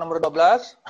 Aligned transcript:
nomor 0.00 0.16
12. 0.16 0.80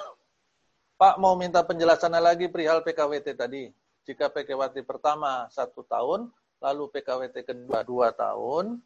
Pak 0.94 1.18
mau 1.18 1.34
minta 1.34 1.66
penjelasannya 1.66 2.22
lagi 2.22 2.46
perihal 2.46 2.86
PKWT 2.86 3.34
tadi. 3.34 3.74
Jika 4.06 4.30
PKWT 4.30 4.86
pertama 4.86 5.50
satu 5.50 5.82
tahun, 5.82 6.30
lalu 6.62 6.86
PKWT 6.94 7.42
kedua 7.42 7.82
dua 7.82 8.14
tahun, 8.14 8.78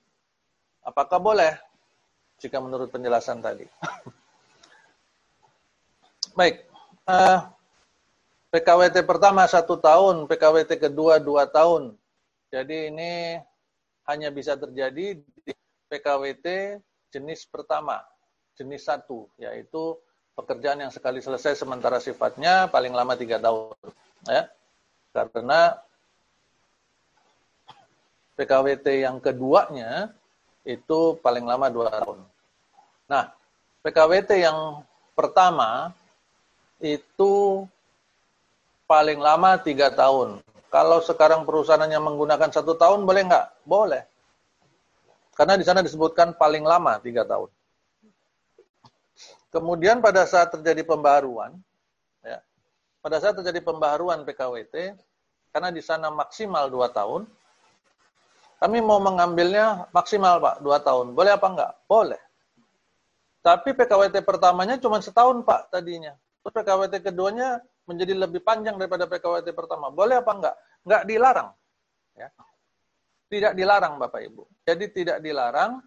apakah 0.81 1.21
boleh? 1.21 1.61
Jika 2.39 2.63
menurut 2.63 2.89
penjelasan 2.89 3.45
tadi. 3.45 3.67
Baik. 6.39 6.65
Uh, 7.05 7.45
PKWT 8.55 9.03
pertama 9.05 9.45
satu 9.51 9.77
tahun, 9.77 10.31
PKWT 10.31 10.79
kedua 10.79 11.19
dua 11.19 11.51
tahun. 11.51 11.99
Jadi 12.55 12.95
ini 12.95 13.43
hanya 14.07 14.31
bisa 14.31 14.55
terjadi 14.55 15.19
di 15.19 15.53
PKWT 15.91 16.79
jenis 17.11 17.47
pertama, 17.51 17.99
jenis 18.55 18.87
satu, 18.87 19.27
yaitu 19.39 19.99
pekerjaan 20.35 20.83
yang 20.83 20.93
sekali 20.93 21.23
selesai 21.23 21.59
sementara 21.59 22.03
sifatnya 22.03 22.67
paling 22.69 22.91
lama 22.91 23.15
tiga 23.15 23.39
tahun. 23.39 23.75
Ya. 24.27 24.51
Karena 25.15 25.79
PKWT 28.35 28.87
yang 29.07 29.23
keduanya 29.23 30.11
itu 30.67 31.15
paling 31.23 31.47
lama 31.47 31.71
dua 31.71 31.87
tahun. 32.03 32.19
Nah, 33.07 33.31
PKWT 33.87 34.31
yang 34.43 34.83
pertama 35.15 35.95
itu 36.83 37.65
paling 38.91 39.23
lama 39.23 39.55
tiga 39.63 39.95
tahun. 39.95 40.43
Kalau 40.69 40.99
sekarang 40.99 41.47
perusahaannya 41.47 42.01
menggunakan 42.03 42.51
satu 42.51 42.75
tahun, 42.75 43.07
boleh 43.07 43.23
nggak? 43.31 43.47
Boleh. 43.63 44.03
Karena 45.39 45.55
di 45.55 45.63
sana 45.63 45.87
disebutkan 45.87 46.35
paling 46.35 46.67
lama 46.67 46.99
tiga 46.99 47.23
tahun. 47.23 47.47
Kemudian 49.55 50.03
pada 50.03 50.27
saat 50.27 50.51
terjadi 50.51 50.83
pembaharuan, 50.83 51.55
ya, 52.27 52.43
pada 52.99 53.23
saat 53.23 53.39
terjadi 53.39 53.63
pembaharuan 53.63 54.27
PKWT, 54.27 54.99
karena 55.55 55.71
di 55.71 55.79
sana 55.79 56.11
maksimal 56.11 56.67
dua 56.67 56.91
tahun, 56.91 57.23
kami 58.59 58.83
mau 58.83 58.99
mengambilnya 58.99 59.87
maksimal 59.95 60.43
Pak, 60.43 60.57
dua 60.59 60.83
tahun. 60.83 61.15
Boleh 61.15 61.39
apa 61.39 61.47
enggak? 61.47 61.73
Boleh. 61.87 62.19
Tapi 63.47 63.79
PKWT 63.79 64.27
pertamanya 64.27 64.75
cuma 64.83 64.99
setahun 64.99 65.47
Pak 65.47 65.71
tadinya. 65.71 66.19
Terus 66.43 66.53
PKWT 66.59 66.95
keduanya 67.07 67.63
menjadi 67.87 68.17
lebih 68.19 68.43
panjang 68.43 68.75
daripada 68.75 69.07
PKWT 69.07 69.55
pertama. 69.55 69.95
Boleh 69.95 70.19
apa 70.19 70.33
enggak? 70.35 70.57
Enggak 70.83 71.03
dilarang. 71.07 71.49
Ya. 72.19 72.29
Tidak 73.31 73.53
dilarang 73.55 74.03
Bapak 74.03 74.19
Ibu. 74.19 74.43
Jadi 74.67 74.85
tidak 74.91 75.19
dilarang 75.23 75.79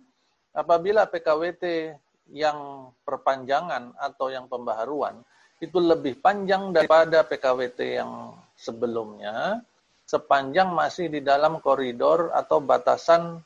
apabila 0.56 1.04
PKWT 1.10 1.98
yang 2.32 2.90
perpanjangan 3.08 3.96
atau 3.96 4.28
yang 4.32 4.46
pembaharuan 4.52 5.24
itu 5.58 5.82
lebih 5.82 6.22
panjang 6.22 6.70
daripada 6.70 7.26
PKWT 7.26 7.80
yang 8.04 8.36
sebelumnya 8.54 9.62
sepanjang 10.08 10.72
masih 10.72 11.12
di 11.12 11.20
dalam 11.20 11.60
koridor 11.60 12.32
atau 12.32 12.64
batasan 12.64 13.44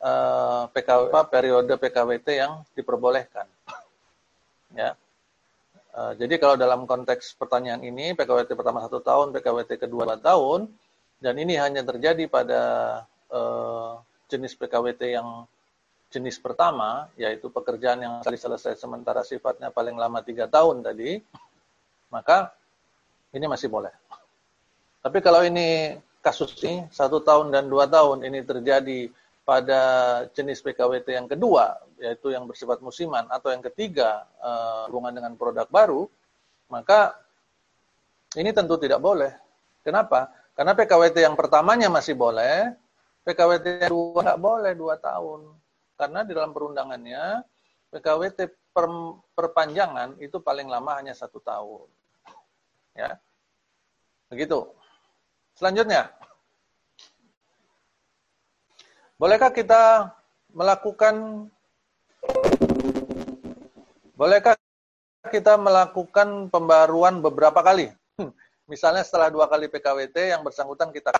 eh, 0.00 0.62
PKW, 0.72 1.12
periode 1.28 1.74
PKWT 1.76 2.28
yang 2.32 2.52
diperbolehkan. 2.72 3.44
Ya. 4.72 4.96
Uh, 5.98 6.14
jadi 6.14 6.38
kalau 6.38 6.54
dalam 6.54 6.86
konteks 6.86 7.34
pertanyaan 7.34 7.82
ini 7.82 8.14
PKWT 8.14 8.54
pertama 8.54 8.84
satu 8.86 9.02
tahun, 9.02 9.34
PKWT 9.34 9.82
kedua 9.82 10.06
dua 10.06 10.20
tahun, 10.20 10.70
dan 11.18 11.34
ini 11.40 11.58
hanya 11.58 11.82
terjadi 11.82 12.30
pada 12.30 12.62
uh, 13.34 13.98
jenis 14.30 14.54
PKWT 14.54 15.18
yang 15.18 15.48
jenis 16.08 16.40
pertama, 16.40 17.12
yaitu 17.20 17.52
pekerjaan 17.52 18.00
yang 18.00 18.14
selesai 18.24 18.80
sementara 18.80 19.20
sifatnya 19.20 19.68
paling 19.68 19.96
lama 19.96 20.24
tiga 20.24 20.48
tahun 20.48 20.80
tadi, 20.80 21.20
maka 22.08 22.52
ini 23.36 23.44
masih 23.44 23.68
boleh. 23.68 23.92
Tapi 25.04 25.18
kalau 25.20 25.44
ini 25.44 26.00
kasus 26.24 26.56
ini 26.64 26.88
satu 26.88 27.20
tahun 27.20 27.52
dan 27.52 27.68
dua 27.68 27.86
tahun 27.86 28.24
ini 28.24 28.40
terjadi 28.42 29.12
pada 29.48 29.80
jenis 30.36 30.60
PKWT 30.60 31.08
yang 31.08 31.28
kedua, 31.28 31.80
yaitu 31.96 32.32
yang 32.32 32.44
bersifat 32.44 32.84
musiman, 32.84 33.24
atau 33.32 33.48
yang 33.48 33.64
ketiga, 33.64 34.28
uh, 34.44 34.84
hubungan 34.92 35.16
dengan 35.16 35.32
produk 35.40 35.64
baru, 35.72 36.04
maka 36.68 37.16
ini 38.36 38.52
tentu 38.52 38.76
tidak 38.76 39.00
boleh. 39.00 39.32
Kenapa? 39.80 40.28
Karena 40.52 40.76
PKWT 40.76 41.16
yang 41.24 41.32
pertamanya 41.32 41.88
masih 41.88 42.12
boleh, 42.12 42.76
PKWT 43.24 43.88
dua 43.88 44.20
nggak 44.20 44.40
boleh 44.40 44.72
dua 44.76 45.00
tahun. 45.00 45.48
Karena 45.98 46.22
di 46.22 46.30
dalam 46.30 46.54
perundangannya 46.54 47.42
PKWT 47.90 48.38
per, 48.70 48.86
perpanjangan 49.34 50.14
itu 50.22 50.38
paling 50.38 50.70
lama 50.70 50.94
hanya 50.94 51.10
satu 51.10 51.42
tahun. 51.42 51.90
Ya, 52.94 53.18
begitu. 54.30 54.70
Selanjutnya, 55.58 56.14
bolehkah 59.18 59.50
kita 59.50 60.14
melakukan 60.54 61.50
bolehkah 64.14 64.54
kita 65.34 65.58
melakukan 65.58 66.46
pembaruan 66.46 67.18
beberapa 67.18 67.58
kali? 67.58 67.90
Misalnya 68.70 69.02
setelah 69.02 69.34
dua 69.34 69.50
kali 69.50 69.66
PKWT 69.66 70.14
yang 70.38 70.46
bersangkutan 70.46 70.94
kita 70.94 71.10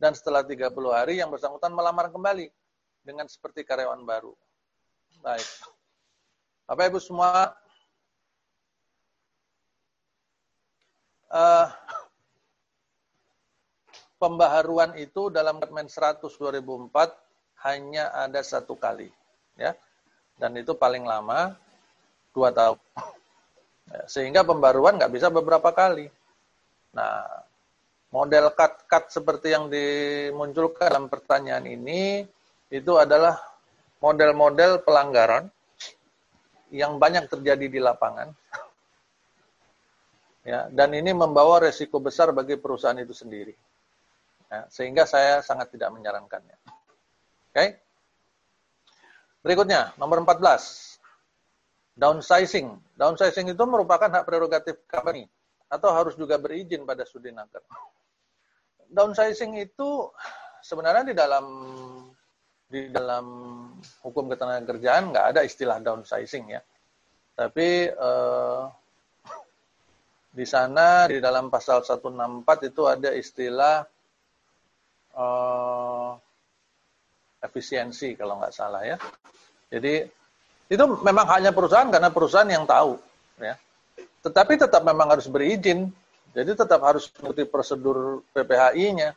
dan 0.00 0.16
setelah 0.16 0.40
30 0.40 0.72
hari 0.88 1.20
yang 1.20 1.28
bersangkutan 1.28 1.76
melamar 1.76 2.08
kembali 2.08 2.48
dengan 3.02 3.26
seperti 3.26 3.66
karyawan 3.66 4.02
baru. 4.06 4.32
Baik. 5.22 5.46
Bapak 6.66 6.88
Ibu 6.88 6.98
semua, 7.02 7.52
uh, 11.28 11.66
pembaharuan 14.16 14.94
itu 14.96 15.28
dalam 15.28 15.58
Permen 15.58 15.90
100 15.90 16.22
2004 16.22 17.66
hanya 17.66 18.10
ada 18.14 18.42
satu 18.42 18.78
kali, 18.78 19.10
ya, 19.58 19.74
dan 20.38 20.54
itu 20.58 20.74
paling 20.74 21.02
lama 21.02 21.54
dua 22.34 22.50
tahun. 22.54 22.78
Ya, 23.90 24.02
sehingga 24.06 24.46
pembaruan 24.46 24.96
nggak 24.96 25.12
bisa 25.12 25.28
beberapa 25.28 25.74
kali. 25.74 26.06
Nah, 26.94 27.26
model 28.14 28.54
cut-cut 28.54 29.10
seperti 29.10 29.54
yang 29.54 29.66
dimunculkan 29.66 30.88
dalam 30.88 31.06
pertanyaan 31.10 31.66
ini 31.66 32.26
itu 32.72 32.96
adalah 32.96 33.36
model-model 34.00 34.80
pelanggaran 34.80 35.52
yang 36.72 36.96
banyak 36.96 37.28
terjadi 37.28 37.66
di 37.68 37.80
lapangan. 37.80 38.32
Ya, 40.42 40.66
dan 40.74 40.90
ini 40.90 41.14
membawa 41.14 41.62
resiko 41.62 42.02
besar 42.02 42.34
bagi 42.34 42.58
perusahaan 42.58 42.98
itu 42.98 43.14
sendiri. 43.14 43.54
Ya, 44.50 44.66
sehingga 44.74 45.06
saya 45.06 45.38
sangat 45.38 45.70
tidak 45.70 45.94
menyarankannya. 45.94 46.58
Oke. 46.66 47.54
Okay? 47.54 47.68
Berikutnya, 49.38 49.94
nomor 50.02 50.18
14. 50.26 50.98
Downsizing. 51.94 52.74
Downsizing 52.98 53.54
itu 53.54 53.62
merupakan 53.70 54.10
hak 54.10 54.26
prerogatif 54.26 54.82
company 54.90 55.30
atau 55.70 55.94
harus 55.94 56.18
juga 56.18 56.42
berizin 56.42 56.82
pada 56.82 57.06
Sudinaker 57.06 57.62
downsizing 58.92 59.56
itu 59.56 60.12
sebenarnya 60.60 61.04
di 61.10 61.14
dalam 61.16 61.44
di 62.72 62.88
dalam 62.88 63.26
hukum 64.00 64.32
ketenagakerjaan 64.32 65.12
nggak 65.12 65.26
ada 65.36 65.40
istilah 65.44 65.76
downsizing 65.84 66.56
ya. 66.56 66.64
Tapi 67.36 67.92
eh, 67.92 68.62
di 70.32 70.46
sana 70.48 71.04
di 71.04 71.20
dalam 71.20 71.52
pasal 71.52 71.84
164 71.84 72.72
itu 72.72 72.82
ada 72.88 73.12
istilah 73.12 73.84
eh, 75.12 76.10
efisiensi 77.44 78.16
kalau 78.16 78.40
nggak 78.40 78.56
salah 78.56 78.80
ya. 78.88 78.96
Jadi 79.68 80.08
itu 80.72 80.84
memang 81.04 81.28
hanya 81.28 81.52
perusahaan 81.52 81.92
karena 81.92 82.08
perusahaan 82.08 82.48
yang 82.48 82.64
tahu 82.64 82.96
ya. 83.36 83.60
Tetapi 84.24 84.56
tetap 84.56 84.80
memang 84.80 85.12
harus 85.12 85.28
berizin 85.28 85.92
jadi 86.32 86.56
tetap 86.56 86.80
harus 86.80 87.12
mengikuti 87.12 87.44
prosedur 87.44 88.24
PPHI-nya. 88.32 89.12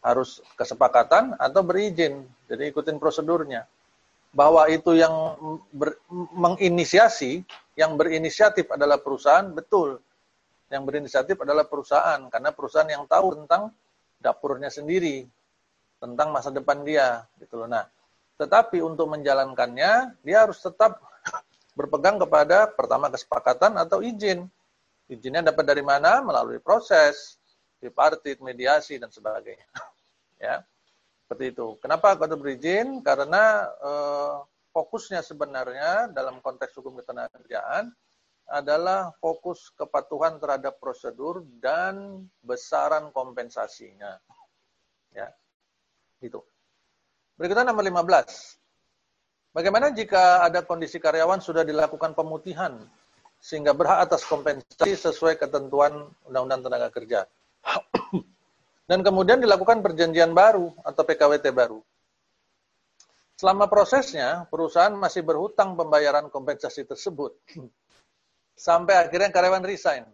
Harus 0.00 0.40
kesepakatan 0.56 1.36
atau 1.36 1.60
berizin. 1.60 2.24
Jadi 2.48 2.72
ikutin 2.72 2.96
prosedurnya. 2.96 3.68
Bahwa 4.32 4.64
itu 4.70 4.94
yang 4.96 5.12
ber, 5.74 5.98
menginisiasi, 6.34 7.44
yang 7.74 7.98
berinisiatif 7.98 8.70
adalah 8.72 8.96
perusahaan, 9.00 9.44
betul. 9.52 10.00
Yang 10.70 10.82
berinisiatif 10.86 11.36
adalah 11.40 11.66
perusahaan. 11.68 12.20
Karena 12.32 12.50
perusahaan 12.52 12.88
yang 12.88 13.04
tahu 13.04 13.44
tentang 13.44 13.74
dapurnya 14.22 14.72
sendiri. 14.72 15.26
Tentang 16.00 16.32
masa 16.32 16.48
depan 16.48 16.80
dia. 16.86 17.26
Gitu 17.36 17.60
loh. 17.60 17.68
Nah, 17.68 17.84
tetapi 18.40 18.80
untuk 18.80 19.10
menjalankannya, 19.12 20.16
dia 20.24 20.36
harus 20.46 20.62
tetap 20.62 20.96
berpegang 21.78 22.16
kepada 22.16 22.70
pertama 22.70 23.12
kesepakatan 23.12 23.76
atau 23.76 24.00
izin 24.00 24.48
Izinnya 25.10 25.42
dapat 25.50 25.66
dari 25.66 25.82
mana? 25.82 26.22
Melalui 26.22 26.62
proses, 26.62 27.39
tripartit, 27.80 28.38
mediasi, 28.44 29.00
dan 29.00 29.08
sebagainya. 29.08 29.66
ya, 30.44 30.62
seperti 31.24 31.56
itu. 31.56 31.80
Kenapa 31.80 32.14
kode 32.14 32.36
berizin? 32.36 33.00
Karena 33.00 33.66
eh, 33.80 34.36
fokusnya 34.70 35.24
sebenarnya 35.24 36.12
dalam 36.14 36.38
konteks 36.44 36.76
hukum 36.78 37.00
ketenagakerjaan 37.00 37.90
adalah 38.50 39.14
fokus 39.22 39.70
kepatuhan 39.78 40.42
terhadap 40.42 40.82
prosedur 40.82 41.46
dan 41.62 42.26
besaran 42.42 43.14
kompensasinya. 43.14 44.18
Ya. 45.14 45.30
Gitu. 46.18 46.42
Berikutnya 47.38 47.70
nomor 47.70 47.86
15. 47.86 49.54
Bagaimana 49.54 49.90
jika 49.90 50.46
ada 50.46 50.62
kondisi 50.62 51.02
karyawan 51.02 51.42
sudah 51.42 51.66
dilakukan 51.66 52.14
pemutihan 52.14 52.78
sehingga 53.40 53.74
berhak 53.74 54.06
atas 54.06 54.22
kompensasi 54.28 54.94
sesuai 54.94 55.40
ketentuan 55.40 56.06
Undang-Undang 56.28 56.70
Tenaga 56.70 56.88
Kerja? 56.94 57.20
Dan 58.90 59.06
kemudian 59.06 59.38
dilakukan 59.38 59.80
perjanjian 59.86 60.34
baru 60.34 60.74
atau 60.82 61.02
PKWT 61.06 61.46
baru. 61.54 61.78
Selama 63.38 63.70
prosesnya, 63.70 64.44
perusahaan 64.50 64.92
masih 64.92 65.24
berhutang 65.24 65.78
pembayaran 65.78 66.28
kompensasi 66.28 66.84
tersebut. 66.84 67.38
Sampai 68.58 68.98
akhirnya 68.98 69.32
karyawan 69.32 69.64
resign. 69.64 70.04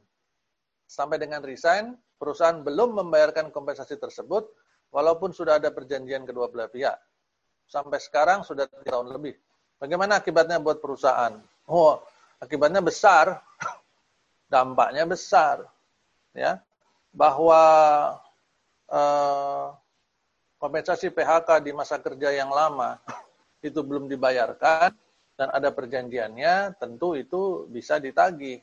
Sampai 0.87 1.19
dengan 1.19 1.43
resign, 1.43 1.97
perusahaan 2.21 2.63
belum 2.63 3.03
membayarkan 3.03 3.51
kompensasi 3.51 3.99
tersebut, 3.99 4.47
walaupun 4.95 5.35
sudah 5.35 5.59
ada 5.59 5.75
perjanjian 5.75 6.23
kedua 6.23 6.47
belah 6.47 6.71
pihak 6.71 6.95
sampai 7.67 7.99
sekarang 7.99 8.47
sudah 8.47 8.71
tiga 8.71 8.99
tahun 8.99 9.11
lebih. 9.13 9.35
Bagaimana 9.77 10.23
akibatnya 10.23 10.63
buat 10.63 10.81
perusahaan? 10.81 11.37
Oh, 11.69 12.01
akibatnya 12.41 12.81
besar, 12.81 13.43
dampaknya 14.53 15.05
besar, 15.05 15.67
ya, 16.33 16.63
bahwa 17.17 17.63
eh, 18.93 19.67
kompensasi 20.61 21.09
PHK 21.09 21.65
di 21.65 21.73
masa 21.73 21.97
kerja 21.97 22.29
yang 22.37 22.53
lama 22.53 23.01
itu 23.67 23.81
belum 23.81 24.07
dibayarkan 24.13 24.93
dan 25.37 25.49
ada 25.53 25.69
perjanjiannya, 25.73 26.81
tentu 26.81 27.13
itu 27.17 27.69
bisa 27.69 28.01
ditagih, 28.01 28.61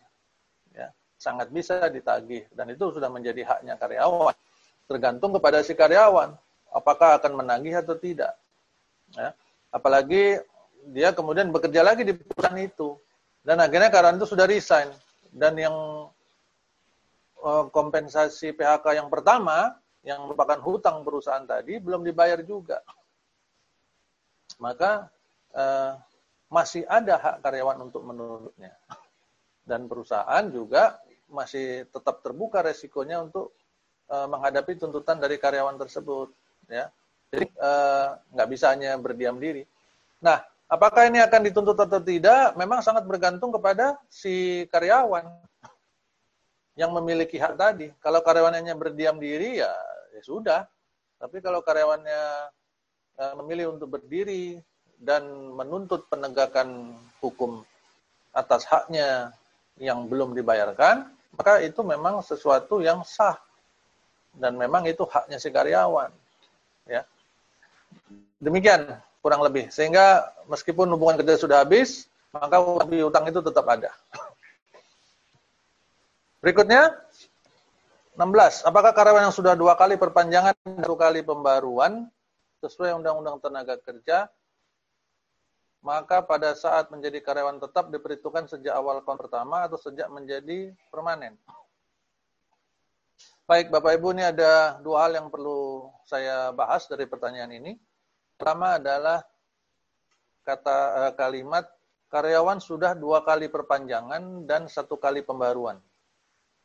ya, 0.73 0.89
sangat 1.21 1.53
bisa 1.53 1.85
ditagih 1.89 2.49
dan 2.53 2.69
itu 2.69 2.89
sudah 2.93 3.09
menjadi 3.09 3.45
haknya 3.45 3.77
karyawan. 3.77 4.33
Tergantung 4.89 5.37
kepada 5.37 5.61
si 5.61 5.77
karyawan, 5.77 6.33
apakah 6.73 7.21
akan 7.21 7.41
menagih 7.41 7.77
atau 7.77 7.93
tidak. 7.97 8.33
Ya. 9.13 9.37
Apalagi 9.69 10.41
dia 10.91 11.13
kemudian 11.13 11.53
bekerja 11.53 11.85
lagi 11.85 12.03
di 12.03 12.13
perusahaan 12.17 12.57
itu. 12.57 12.97
Dan 13.45 13.61
akhirnya 13.61 13.93
karyawan 13.93 14.17
itu 14.17 14.27
sudah 14.27 14.49
resign. 14.49 14.89
Dan 15.29 15.53
yang 15.55 15.75
uh, 16.09 16.12
kompensasi 17.69 18.55
PHK 18.55 18.95
yang 18.95 19.11
pertama, 19.11 19.75
yang 20.03 20.23
merupakan 20.27 20.59
hutang 20.63 21.03
perusahaan 21.03 21.43
tadi, 21.43 21.79
belum 21.79 22.03
dibayar 22.03 22.39
juga. 22.43 22.79
Maka 24.63 25.11
uh, 25.51 25.99
masih 26.47 26.87
ada 26.87 27.19
hak 27.19 27.35
karyawan 27.43 27.83
untuk 27.83 28.03
menuntutnya. 28.07 28.71
Dan 29.63 29.87
perusahaan 29.87 30.43
juga 30.51 30.99
masih 31.31 31.87
tetap 31.91 32.19
terbuka 32.23 32.63
resikonya 32.63 33.23
untuk 33.23 33.55
uh, 34.11 34.27
menghadapi 34.27 34.79
tuntutan 34.79 35.19
dari 35.19 35.35
karyawan 35.35 35.75
tersebut. 35.79 36.31
Ya. 36.71 36.91
Jadi 37.33 37.49
eh, 37.49 38.07
nggak 38.29 38.49
bisa 38.53 38.77
hanya 38.77 38.93
berdiam 39.01 39.41
diri. 39.41 39.65
Nah, 40.21 40.37
apakah 40.69 41.09
ini 41.09 41.17
akan 41.17 41.41
dituntut 41.49 41.73
atau 41.73 41.97
tidak? 41.97 42.53
Memang 42.53 42.85
sangat 42.85 43.09
bergantung 43.09 43.49
kepada 43.49 43.97
si 44.05 44.69
karyawan 44.69 45.25
yang 46.73 46.91
memiliki 46.93 47.37
hak 47.37 47.53
tadi. 47.57 47.87
Kalau 48.01 48.21
karyawannya 48.25 48.73
berdiam 48.73 49.17
diri, 49.21 49.61
ya, 49.61 49.71
ya 50.13 50.21
sudah. 50.25 50.61
Tapi 51.21 51.39
kalau 51.39 51.61
karyawannya 51.61 52.21
uh, 53.21 53.33
memilih 53.43 53.77
untuk 53.77 53.99
berdiri 53.99 54.59
dan 54.97 55.23
menuntut 55.53 56.09
penegakan 56.09 56.97
hukum 57.21 57.61
atas 58.33 58.65
haknya 58.65 59.31
yang 59.77 60.09
belum 60.09 60.33
dibayarkan, 60.33 61.09
maka 61.37 61.61
itu 61.61 61.81
memang 61.85 62.21
sesuatu 62.25 62.81
yang 62.81 63.05
sah 63.05 63.37
dan 64.33 64.57
memang 64.57 64.89
itu 64.89 65.05
haknya 65.05 65.37
si 65.37 65.53
karyawan. 65.53 66.09
Ya, 66.89 67.05
Demikian 68.43 68.99
kurang 69.23 69.39
lebih. 69.39 69.71
Sehingga 69.71 70.27
meskipun 70.51 70.91
hubungan 70.91 71.15
kerja 71.23 71.39
sudah 71.39 71.63
habis, 71.63 72.11
maka 72.35 72.59
utang 73.07 73.23
itu 73.31 73.39
tetap 73.39 73.63
ada. 73.71 73.95
Berikutnya, 76.43 76.91
16. 78.19 78.67
Apakah 78.67 78.91
karyawan 78.91 79.31
yang 79.31 79.35
sudah 79.35 79.55
dua 79.55 79.79
kali 79.79 79.95
perpanjangan, 79.95 80.51
satu 80.83 80.99
kali 80.99 81.23
pembaruan, 81.23 82.11
sesuai 82.59 82.99
Undang-Undang 82.99 83.39
Tenaga 83.39 83.79
Kerja, 83.79 84.27
maka 85.79 86.19
pada 86.19 86.51
saat 86.51 86.91
menjadi 86.91 87.23
karyawan 87.23 87.63
tetap 87.63 87.87
diperhitungkan 87.95 88.51
sejak 88.51 88.75
awal 88.75 88.99
kontrak 89.07 89.31
pertama 89.31 89.63
atau 89.63 89.79
sejak 89.79 90.11
menjadi 90.11 90.75
permanen. 90.91 91.39
Baik, 93.47 93.71
Bapak 93.71 93.95
Ibu, 93.99 94.11
ini 94.11 94.27
ada 94.27 94.83
dua 94.83 95.07
hal 95.07 95.15
yang 95.19 95.31
perlu 95.31 95.87
saya 96.03 96.51
bahas 96.51 96.87
dari 96.91 97.07
pertanyaan 97.07 97.55
ini. 97.55 97.79
Pertama 98.35 98.79
adalah 98.79 99.23
kata 100.43 100.77
uh, 101.07 101.11
kalimat 101.15 101.71
karyawan 102.11 102.59
sudah 102.59 102.95
dua 102.99 103.23
kali 103.23 103.47
perpanjangan 103.47 104.43
dan 104.43 104.67
satu 104.67 104.99
kali 104.99 105.23
pembaruan. 105.23 105.79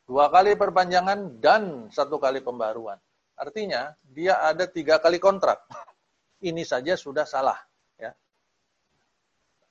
Dua 0.09 0.25
kali 0.33 0.57
perpanjangan 0.57 1.37
dan 1.37 1.85
satu 1.93 2.17
kali 2.17 2.41
pembaruan. 2.41 2.97
Artinya 3.37 3.93
dia 4.01 4.41
ada 4.41 4.65
tiga 4.65 4.97
kali 4.97 5.21
kontrak. 5.21 5.61
Ini 6.49 6.65
saja 6.65 6.97
sudah 6.97 7.29
salah. 7.29 7.61
Ya. 7.93 8.17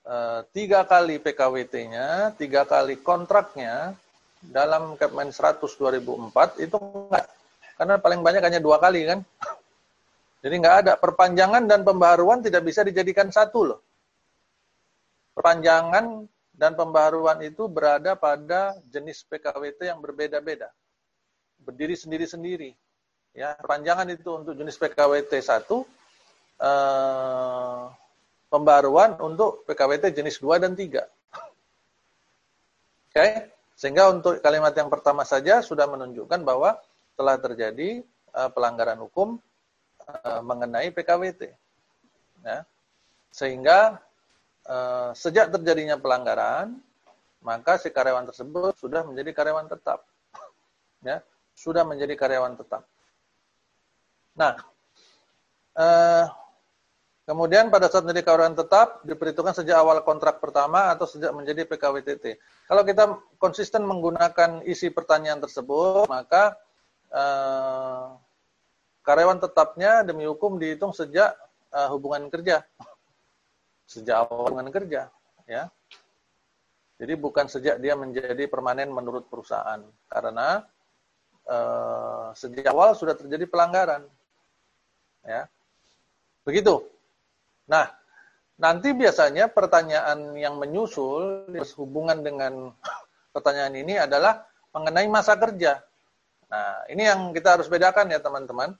E, 0.06 0.14
tiga 0.55 0.87
kali 0.87 1.19
PKWT-nya, 1.19 2.38
tiga 2.38 2.62
kali 2.70 3.02
kontraknya, 3.02 3.99
dalam 4.38 4.94
Kepmen 4.94 5.35
100 5.35 5.58
2004 5.58 6.62
itu 6.62 6.76
enggak. 6.79 7.26
Karena 7.75 7.94
paling 7.99 8.23
banyak 8.23 8.43
hanya 8.46 8.62
dua 8.62 8.79
kali 8.79 9.11
kan. 9.11 9.19
Jadi 10.46 10.55
enggak 10.55 10.87
ada. 10.87 10.93
Perpanjangan 10.94 11.67
dan 11.67 11.82
pembaruan 11.82 12.46
tidak 12.46 12.62
bisa 12.62 12.87
dijadikan 12.87 13.26
satu 13.35 13.75
loh. 13.75 13.81
Perpanjangan 15.35 16.31
dan 16.58 16.75
pembaruan 16.75 17.38
itu 17.46 17.70
berada 17.70 18.19
pada 18.19 18.75
jenis 18.90 19.22
PKWT 19.31 19.94
yang 19.94 20.02
berbeda-beda. 20.02 20.75
Berdiri 21.62 21.94
sendiri-sendiri. 21.94 22.75
Ya, 23.31 23.55
perpanjangan 23.55 24.10
itu 24.10 24.26
untuk 24.34 24.58
jenis 24.58 24.75
PKWT 24.75 25.31
1, 25.38 25.87
eh, 26.58 27.82
pembaruan 28.50 29.14
untuk 29.22 29.62
PKWT 29.70 30.10
jenis 30.10 30.43
2 30.43 30.58
dan 30.58 30.75
3. 30.75 31.06
Oke? 31.06 31.06
Okay? 33.14 33.54
Sehingga 33.78 34.11
untuk 34.11 34.43
kalimat 34.43 34.75
yang 34.75 34.90
pertama 34.90 35.22
saja 35.22 35.62
sudah 35.62 35.87
menunjukkan 35.87 36.42
bahwa 36.42 36.75
telah 37.14 37.38
terjadi 37.38 38.02
uh, 38.35 38.50
pelanggaran 38.50 38.99
hukum 38.99 39.38
uh, 40.02 40.42
mengenai 40.42 40.90
PKWT. 40.90 41.54
Ya. 42.42 42.66
Sehingga 43.30 44.02
uh, 44.68 45.10
sejak 45.16 45.50
terjadinya 45.50 45.96
pelanggaran, 45.96 46.78
maka 47.42 47.80
si 47.80 47.88
karyawan 47.88 48.28
tersebut 48.28 48.76
sudah 48.76 49.02
menjadi 49.02 49.32
karyawan 49.32 49.66
tetap. 49.66 50.04
Ya, 50.98 51.22
sudah 51.54 51.87
menjadi 51.87 52.18
karyawan 52.18 52.58
tetap. 52.58 52.82
Nah, 54.34 54.58
uh, 55.78 56.26
Kemudian 57.28 57.68
pada 57.68 57.92
saat 57.92 58.08
menjadi 58.08 58.25
karyawan 58.25 58.56
tetap 58.56 59.04
diperhitungkan 59.04 59.52
sejak 59.52 59.76
awal 59.76 60.00
kontrak 60.00 60.40
pertama 60.40 60.88
atau 60.88 61.04
sejak 61.04 61.28
menjadi 61.37 61.68
PKWTT. 61.68 62.40
Kalau 62.64 62.82
kita 62.88 63.20
konsisten 63.37 63.84
menggunakan 63.84 64.64
isi 64.64 64.88
pertanyaan 64.88 65.37
tersebut, 65.37 66.08
maka 66.08 66.56
eh, 67.12 68.06
karyawan 69.04 69.44
tetapnya 69.44 70.08
demi 70.08 70.25
hukum 70.25 70.56
dihitung 70.56 70.96
sejak 70.96 71.37
eh, 71.68 71.88
hubungan 71.92 72.32
kerja, 72.32 72.64
sejak 73.88 74.28
awal 74.28 74.52
hubungan 74.52 74.68
kerja, 74.68 75.09
ya. 75.49 75.73
Jadi 77.00 77.14
bukan 77.16 77.49
sejak 77.49 77.80
dia 77.80 77.97
menjadi 77.97 78.45
permanen 78.45 78.92
menurut 78.92 79.25
perusahaan, 79.33 79.80
karena 80.12 80.68
eh, 81.49 82.26
sejak 82.37 82.68
awal 82.68 82.92
sudah 82.92 83.16
terjadi 83.16 83.49
pelanggaran, 83.49 84.04
ya. 85.25 85.49
Begitu. 86.45 86.85
Nah, 87.64 87.88
nanti 88.61 88.92
biasanya 88.92 89.49
pertanyaan 89.49 90.37
yang 90.37 90.61
menyusul 90.61 91.49
hubungan 91.80 92.21
dengan 92.21 92.76
pertanyaan 93.35 93.73
ini 93.73 93.97
adalah 93.97 94.45
mengenai 94.76 95.09
masa 95.09 95.33
kerja. 95.40 95.80
Nah, 96.49 96.85
ini 96.88 97.04
yang 97.09 97.33
kita 97.33 97.57
harus 97.57 97.68
bedakan 97.68 98.12
ya 98.12 98.21
teman-teman. 98.21 98.76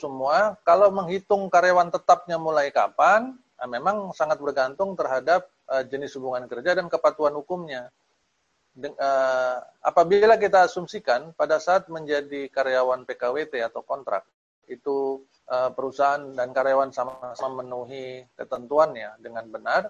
Semua, 0.00 0.56
kalau 0.64 0.88
menghitung 0.88 1.52
karyawan 1.52 1.92
tetapnya 1.92 2.40
mulai 2.40 2.72
kapan, 2.72 3.36
memang 3.66 4.14
sangat 4.14 4.38
bergantung 4.38 4.94
terhadap 4.94 5.50
uh, 5.66 5.82
jenis 5.82 6.14
hubungan 6.14 6.46
kerja 6.46 6.78
dan 6.78 6.86
kepatuhan 6.86 7.34
hukumnya. 7.34 7.90
Uh, 8.78 9.58
apabila 9.82 10.38
kita 10.38 10.70
asumsikan 10.70 11.34
pada 11.34 11.58
saat 11.58 11.90
menjadi 11.90 12.46
karyawan 12.46 13.02
PKWT 13.02 13.58
atau 13.66 13.82
kontrak, 13.82 14.22
itu 14.70 15.26
Eh, 15.48 15.70
perusahaan 15.72 16.20
dan 16.36 16.52
karyawan 16.52 16.92
sama-sama 16.92 17.64
memenuhi 17.64 18.20
ketentuannya 18.36 19.16
dengan 19.16 19.48
benar, 19.48 19.88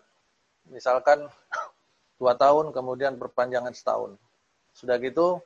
misalkan 0.70 1.26
dua 2.22 2.38
tahun, 2.38 2.70
kemudian 2.70 3.18
perpanjangan 3.18 3.74
setahun. 3.74 4.14
Sudah 4.70 5.02
gitu, 5.02 5.42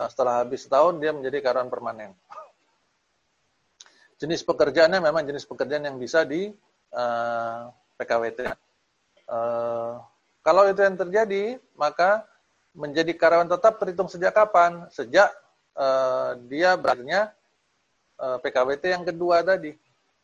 eh, 0.00 0.08
setelah 0.08 0.40
habis 0.40 0.64
setahun 0.64 0.96
dia 0.96 1.12
menjadi 1.12 1.44
karyawan 1.44 1.68
permanen. 1.68 2.16
Jenis 4.24 4.40
pekerjaannya 4.40 5.04
memang 5.04 5.28
jenis 5.28 5.44
pekerjaan 5.44 5.84
yang 5.84 6.00
bisa 6.00 6.24
di 6.24 6.48
eh, 6.94 7.60
PKWT. 8.00 8.40
Uh, 9.30 10.00
kalau 10.40 10.66
itu 10.66 10.80
yang 10.80 10.96
terjadi, 10.96 11.60
maka 11.76 12.24
menjadi 12.72 13.12
karyawan 13.12 13.46
tetap 13.46 13.76
terhitung 13.76 14.08
sejak 14.08 14.32
kapan? 14.32 14.88
Sejak 14.88 15.28
uh, 15.76 16.34
dia 16.48 16.74
berakhirnya 16.80 17.30
uh, 18.16 18.40
PKWT 18.40 18.84
yang 18.88 19.04
kedua 19.04 19.44
tadi, 19.44 19.76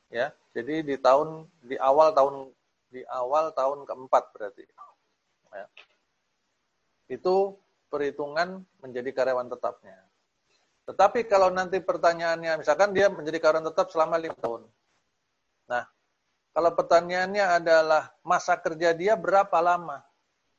ya. 0.09 0.33
Jadi 0.57 0.89
di 0.89 0.97
tahun 0.97 1.45
di 1.61 1.77
awal 1.77 2.17
tahun 2.17 2.49
di 2.89 3.05
awal 3.13 3.53
tahun 3.53 3.85
keempat 3.85 4.25
berarti. 4.33 4.65
Ya. 5.53 5.67
Itu 7.13 7.61
perhitungan 7.93 8.65
menjadi 8.81 9.13
karyawan 9.13 9.53
tetapnya. 9.53 10.01
Tetapi 10.89 11.29
kalau 11.29 11.53
nanti 11.53 11.77
pertanyaannya, 11.83 12.63
misalkan 12.63 12.97
dia 12.97 13.13
menjadi 13.13 13.37
karyawan 13.37 13.69
tetap 13.69 13.93
selama 13.93 14.17
lima 14.17 14.39
tahun. 14.41 14.65
Kalau 16.57 16.73
pertanyaannya 16.73 17.61
adalah 17.61 18.17
masa 18.25 18.57
kerja 18.57 18.97
dia 18.97 19.13
berapa 19.13 19.61
lama? 19.61 20.01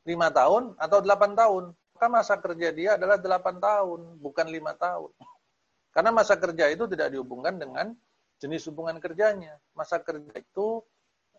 Lima 0.05 0.29
tahun 0.29 0.77
atau 0.77 1.01
delapan 1.01 1.33
tahun? 1.33 1.63
Maka 1.97 2.05
masa 2.05 2.37
kerja 2.37 2.69
dia 2.69 3.01
adalah 3.01 3.17
delapan 3.17 3.57
tahun, 3.57 4.21
bukan 4.21 4.45
lima 4.45 4.77
tahun. 4.77 5.09
Karena 5.97 6.13
masa 6.13 6.37
kerja 6.37 6.69
itu 6.69 6.85
tidak 6.85 7.17
dihubungkan 7.17 7.57
dengan 7.57 7.97
jenis 8.37 8.69
hubungan 8.69 9.01
kerjanya. 9.01 9.57
Masa 9.73 9.97
kerja 9.97 10.29
itu 10.37 10.85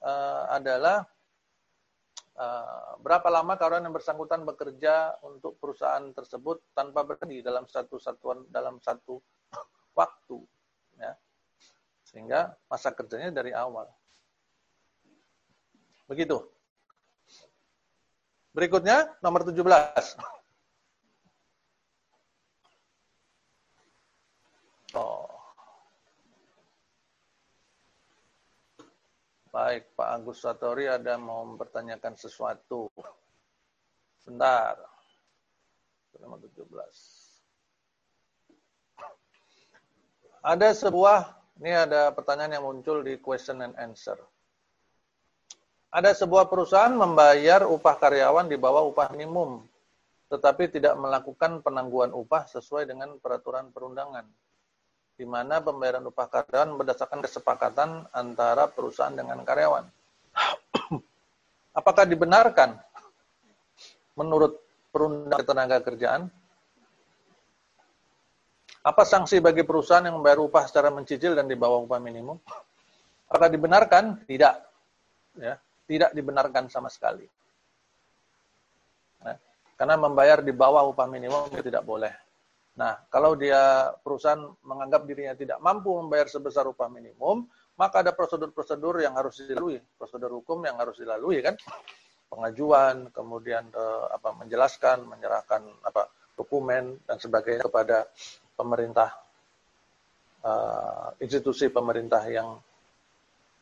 uh, 0.02 0.44
adalah 0.50 1.06
uh, 2.34 2.98
berapa 2.98 3.30
lama 3.30 3.54
karyawan 3.54 3.86
yang 3.86 3.94
bersangkutan 3.94 4.42
bekerja 4.42 5.22
untuk 5.22 5.54
perusahaan 5.62 6.02
tersebut 6.10 6.74
tanpa 6.74 7.06
berhenti 7.06 7.46
dalam 7.46 7.62
satu 7.70 8.02
satuan 8.02 8.42
dalam 8.50 8.82
satu 8.82 9.22
waktu 9.94 10.38
ya 10.98 11.14
sehingga 12.06 12.54
masa 12.70 12.94
kerjanya 12.94 13.30
dari 13.30 13.50
awal 13.54 13.86
begitu 16.08 16.40
berikutnya 18.56 19.12
nomor 19.20 19.44
17 19.44 19.60
oh 24.96 25.38
Baik, 29.48 29.96
Pak 29.98 30.08
Agus 30.12 30.38
Satori 30.44 30.86
ada 30.86 31.18
mau 31.18 31.42
mempertanyakan 31.42 32.14
sesuatu. 32.14 32.86
Sebentar. 34.22 34.78
Nomor 36.22 36.38
17. 36.38 36.62
Ada 40.46 40.68
sebuah, 40.78 41.34
ini 41.58 41.74
ada 41.74 42.14
pertanyaan 42.14 42.60
yang 42.60 42.70
muncul 42.70 43.02
di 43.02 43.18
question 43.18 43.58
and 43.66 43.74
answer. 43.82 44.14
Ada 45.88 46.12
sebuah 46.12 46.52
perusahaan 46.52 46.92
membayar 46.92 47.64
upah 47.64 47.96
karyawan 47.96 48.44
di 48.44 48.60
bawah 48.60 48.84
upah 48.92 49.08
minimum, 49.16 49.64
tetapi 50.28 50.68
tidak 50.68 50.92
melakukan 51.00 51.64
penangguhan 51.64 52.12
upah 52.12 52.44
sesuai 52.44 52.84
dengan 52.84 53.16
peraturan 53.16 53.72
perundangan 53.72 54.28
di 55.18 55.24
mana 55.24 55.58
pembayaran 55.64 56.04
upah 56.06 56.28
karyawan 56.28 56.76
berdasarkan 56.76 57.24
kesepakatan 57.24 58.04
antara 58.12 58.68
perusahaan 58.68 59.16
dengan 59.16 59.40
karyawan. 59.42 59.88
Apakah 61.78 62.04
dibenarkan 62.04 62.76
menurut 64.14 64.60
perundang 64.92 65.40
tenaga 65.42 65.80
kerjaan? 65.80 66.28
Apa 68.84 69.02
sanksi 69.08 69.40
bagi 69.40 69.64
perusahaan 69.64 70.04
yang 70.04 70.20
membayar 70.20 70.38
upah 70.44 70.68
secara 70.68 70.92
mencicil 70.92 71.32
dan 71.32 71.48
di 71.48 71.56
bawah 71.56 71.82
upah 71.82 71.98
minimum? 71.98 72.38
Apakah 73.26 73.48
dibenarkan? 73.50 74.22
Tidak. 74.22 74.54
Ya, 75.38 75.58
tidak 75.88 76.12
dibenarkan 76.12 76.68
sama 76.68 76.92
sekali. 76.92 77.24
Nah, 79.24 79.36
karena 79.80 79.96
membayar 79.96 80.44
di 80.44 80.52
bawah 80.52 80.84
upah 80.92 81.08
minimum 81.08 81.48
tidak 81.64 81.80
boleh. 81.82 82.12
Nah, 82.78 82.94
kalau 83.10 83.34
dia 83.34 83.90
perusahaan 84.04 84.38
menganggap 84.62 85.02
dirinya 85.08 85.34
tidak 85.34 85.58
mampu 85.58 85.90
membayar 85.98 86.30
sebesar 86.30 86.68
upah 86.70 86.86
minimum, 86.86 87.48
maka 87.74 88.06
ada 88.06 88.12
prosedur-prosedur 88.14 89.02
yang 89.02 89.18
harus 89.18 89.42
dilalui, 89.42 89.82
prosedur 89.98 90.30
hukum 90.38 90.62
yang 90.62 90.78
harus 90.78 91.00
dilalui 91.00 91.42
kan, 91.42 91.58
pengajuan, 92.30 93.10
kemudian 93.10 93.66
eh, 93.72 94.04
apa 94.12 94.36
menjelaskan, 94.36 95.08
menyerahkan 95.08 95.64
apa 95.82 96.06
dokumen 96.38 97.02
dan 97.02 97.18
sebagainya 97.18 97.66
kepada 97.66 98.06
pemerintah 98.54 99.10
eh, 100.44 101.08
institusi 101.24 101.66
pemerintah 101.72 102.22
yang 102.30 102.62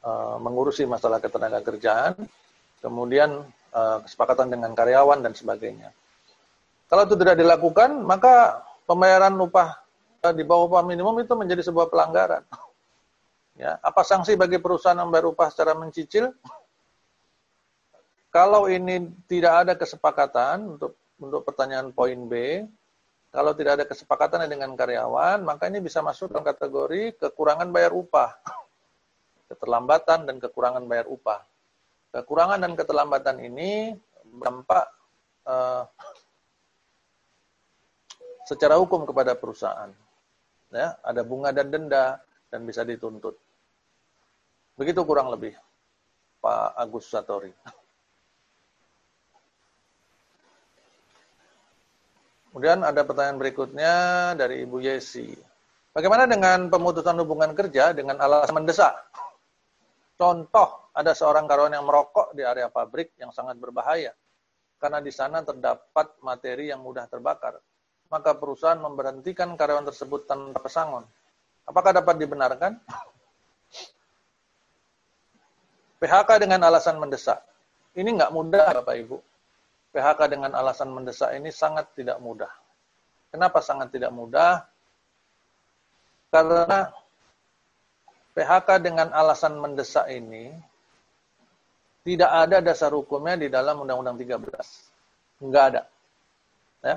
eh, 0.06 0.36
mengurusi 0.38 0.86
masalah 0.86 1.18
ketenaga 1.18 1.58
kerjaan, 1.66 2.14
kemudian 2.78 3.42
eh, 3.74 3.98
kesepakatan 4.06 4.54
dengan 4.54 4.70
karyawan 4.72 5.26
dan 5.26 5.34
sebagainya. 5.34 5.90
Kalau 6.86 7.02
itu 7.02 7.18
tidak 7.18 7.34
dilakukan, 7.42 8.06
maka 8.06 8.62
pembayaran 8.86 9.34
upah 9.42 9.82
eh, 10.22 10.34
di 10.38 10.46
bawah 10.46 10.70
upah 10.70 10.82
minimum 10.86 11.18
itu 11.18 11.34
menjadi 11.34 11.66
sebuah 11.66 11.90
pelanggaran. 11.90 12.46
Ya, 13.56 13.80
apa 13.80 14.04
sanksi 14.04 14.36
bagi 14.36 14.60
perusahaan 14.60 14.92
yang 14.92 15.08
membayar 15.08 15.32
upah 15.32 15.48
secara 15.48 15.72
mencicil? 15.72 16.28
Kalau 18.28 18.68
ini 18.68 19.08
tidak 19.24 19.64
ada 19.64 19.72
kesepakatan 19.72 20.76
untuk 20.76 20.92
untuk 21.16 21.40
pertanyaan 21.40 21.88
poin 21.88 22.20
B, 22.28 22.60
kalau 23.32 23.52
tidak 23.52 23.80
ada 23.80 23.84
kesepakatan 23.84 24.48
dengan 24.48 24.72
karyawan, 24.72 25.44
maka 25.44 25.72
ini 25.72 25.80
bisa 25.80 26.00
masuk 26.00 26.32
dalam 26.32 26.44
kategori 26.44 27.20
kekurangan 27.20 27.68
bayar 27.72 27.92
upah. 27.96 28.32
Keterlambatan 29.46 30.26
dan 30.26 30.36
kekurangan 30.42 30.82
bayar 30.86 31.06
upah. 31.06 31.42
Kekurangan 32.10 32.58
dan 32.62 32.72
keterlambatan 32.74 33.36
ini 33.44 33.94
berdampak 34.26 34.84
uh, 35.46 35.86
secara 38.46 38.78
hukum 38.78 39.06
kepada 39.06 39.34
perusahaan. 39.34 39.90
Ya, 40.74 40.98
ada 41.02 41.22
bunga 41.22 41.54
dan 41.54 41.70
denda 41.70 42.18
dan 42.50 42.66
bisa 42.66 42.82
dituntut. 42.82 43.38
Begitu 44.76 45.00
kurang 45.06 45.32
lebih 45.32 45.54
Pak 46.42 46.76
Agus 46.76 47.08
Satori. 47.08 47.50
Kemudian 52.50 52.80
ada 52.88 53.04
pertanyaan 53.04 53.36
berikutnya 53.36 53.92
dari 54.32 54.64
Ibu 54.64 54.80
Yesi. 54.80 55.28
Bagaimana 55.92 56.24
dengan 56.24 56.72
pemutusan 56.72 57.16
hubungan 57.20 57.52
kerja 57.52 57.92
dengan 57.92 58.16
alasan 58.16 58.56
mendesak? 58.56 58.96
Contoh, 60.16 60.88
ada 60.96 61.12
seorang 61.12 61.44
karyawan 61.44 61.76
yang 61.76 61.84
merokok 61.84 62.32
di 62.32 62.40
area 62.40 62.72
pabrik 62.72 63.12
yang 63.20 63.28
sangat 63.28 63.60
berbahaya 63.60 64.16
karena 64.80 65.00
di 65.00 65.12
sana 65.12 65.44
terdapat 65.44 66.16
materi 66.24 66.72
yang 66.72 66.80
mudah 66.80 67.04
terbakar 67.08 67.60
maka 68.10 68.34
perusahaan 68.38 68.78
memberhentikan 68.78 69.58
karyawan 69.58 69.86
tersebut 69.86 70.30
tanpa 70.30 70.62
pesangon. 70.62 71.02
Apakah 71.66 71.90
dapat 71.90 72.22
dibenarkan? 72.22 72.78
PHK 76.00 76.30
dengan 76.38 76.62
alasan 76.62 77.02
mendesak. 77.02 77.42
Ini 77.96 78.06
nggak 78.06 78.30
mudah, 78.30 78.78
Bapak 78.82 78.94
Ibu. 79.00 79.16
PHK 79.90 80.20
dengan 80.28 80.52
alasan 80.54 80.92
mendesak 80.92 81.34
ini 81.34 81.50
sangat 81.50 81.88
tidak 81.96 82.20
mudah. 82.20 82.52
Kenapa 83.32 83.64
sangat 83.64 83.90
tidak 83.90 84.12
mudah? 84.14 84.62
Karena 86.30 86.92
PHK 88.36 88.68
dengan 88.84 89.08
alasan 89.16 89.56
mendesak 89.56 90.06
ini 90.12 90.52
tidak 92.04 92.30
ada 92.30 92.60
dasar 92.60 92.92
hukumnya 92.92 93.34
di 93.40 93.48
dalam 93.48 93.82
Undang-Undang 93.82 94.20
13. 94.20 95.42
Enggak 95.42 95.64
ada. 95.72 95.82
Ya 96.84 96.96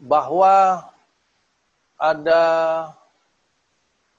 bahwa 0.00 0.84
ada 1.96 2.42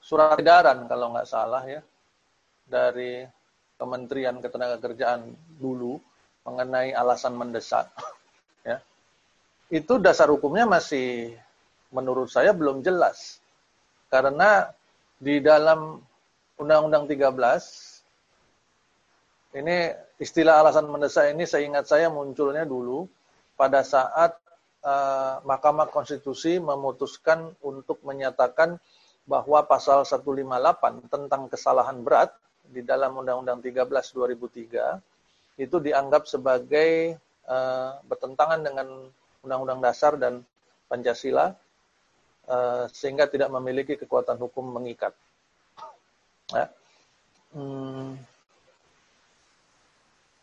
surat 0.02 0.34
edaran 0.42 0.90
kalau 0.90 1.14
nggak 1.14 1.28
salah 1.30 1.62
ya 1.62 1.80
dari 2.66 3.22
Kementerian 3.78 4.42
Ketenagakerjaan 4.42 5.30
dulu 5.62 6.02
mengenai 6.42 6.90
alasan 6.90 7.38
mendesak 7.38 7.86
ya 8.66 8.82
itu 9.70 10.02
dasar 10.02 10.26
hukumnya 10.34 10.66
masih 10.66 11.38
menurut 11.94 12.26
saya 12.26 12.50
belum 12.50 12.82
jelas 12.82 13.38
karena 14.10 14.72
di 15.18 15.42
dalam 15.42 15.98
Undang-Undang 16.58 17.10
13 17.10 19.58
ini 19.58 19.90
istilah 20.22 20.62
alasan 20.62 20.86
mendesak 20.86 21.34
ini 21.34 21.42
seingat 21.42 21.90
saya 21.90 22.06
munculnya 22.06 22.62
dulu 22.62 23.10
pada 23.58 23.82
saat 23.82 24.38
uh, 24.86 25.42
Mahkamah 25.42 25.90
Konstitusi 25.90 26.62
memutuskan 26.62 27.50
untuk 27.62 27.98
menyatakan 28.06 28.78
bahwa 29.26 29.60
pasal 29.66 30.06
158 30.06 31.10
tentang 31.10 31.50
kesalahan 31.50 31.98
berat 32.00 32.30
di 32.68 32.84
dalam 32.86 33.18
Undang-Undang 33.18 33.58
13 33.60 34.14
2003 34.14 35.58
itu 35.58 35.76
dianggap 35.82 36.30
sebagai 36.30 37.18
uh, 37.50 37.98
bertentangan 38.06 38.62
dengan 38.62 39.10
Undang-Undang 39.42 39.80
Dasar 39.82 40.14
dan 40.14 40.46
Pancasila 40.86 41.50
sehingga 42.92 43.28
tidak 43.28 43.52
memiliki 43.52 43.94
kekuatan 44.00 44.40
hukum 44.40 44.64
mengikat. 44.72 45.12
Ya. 46.48 46.72
Hmm. 47.52 48.16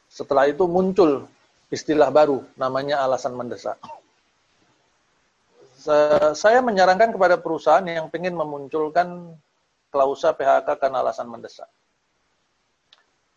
Setelah 0.10 0.48
itu 0.48 0.64
muncul 0.70 1.28
istilah 1.74 2.08
baru 2.14 2.46
namanya 2.56 3.04
alasan 3.04 3.34
mendesak. 3.36 3.76
Saya 6.34 6.66
menyarankan 6.66 7.14
kepada 7.14 7.38
perusahaan 7.38 7.86
yang 7.86 8.10
ingin 8.10 8.34
memunculkan 8.34 9.38
klausa 9.94 10.34
PHK 10.34 10.82
karena 10.82 11.06
alasan 11.06 11.30
mendesak. 11.30 11.70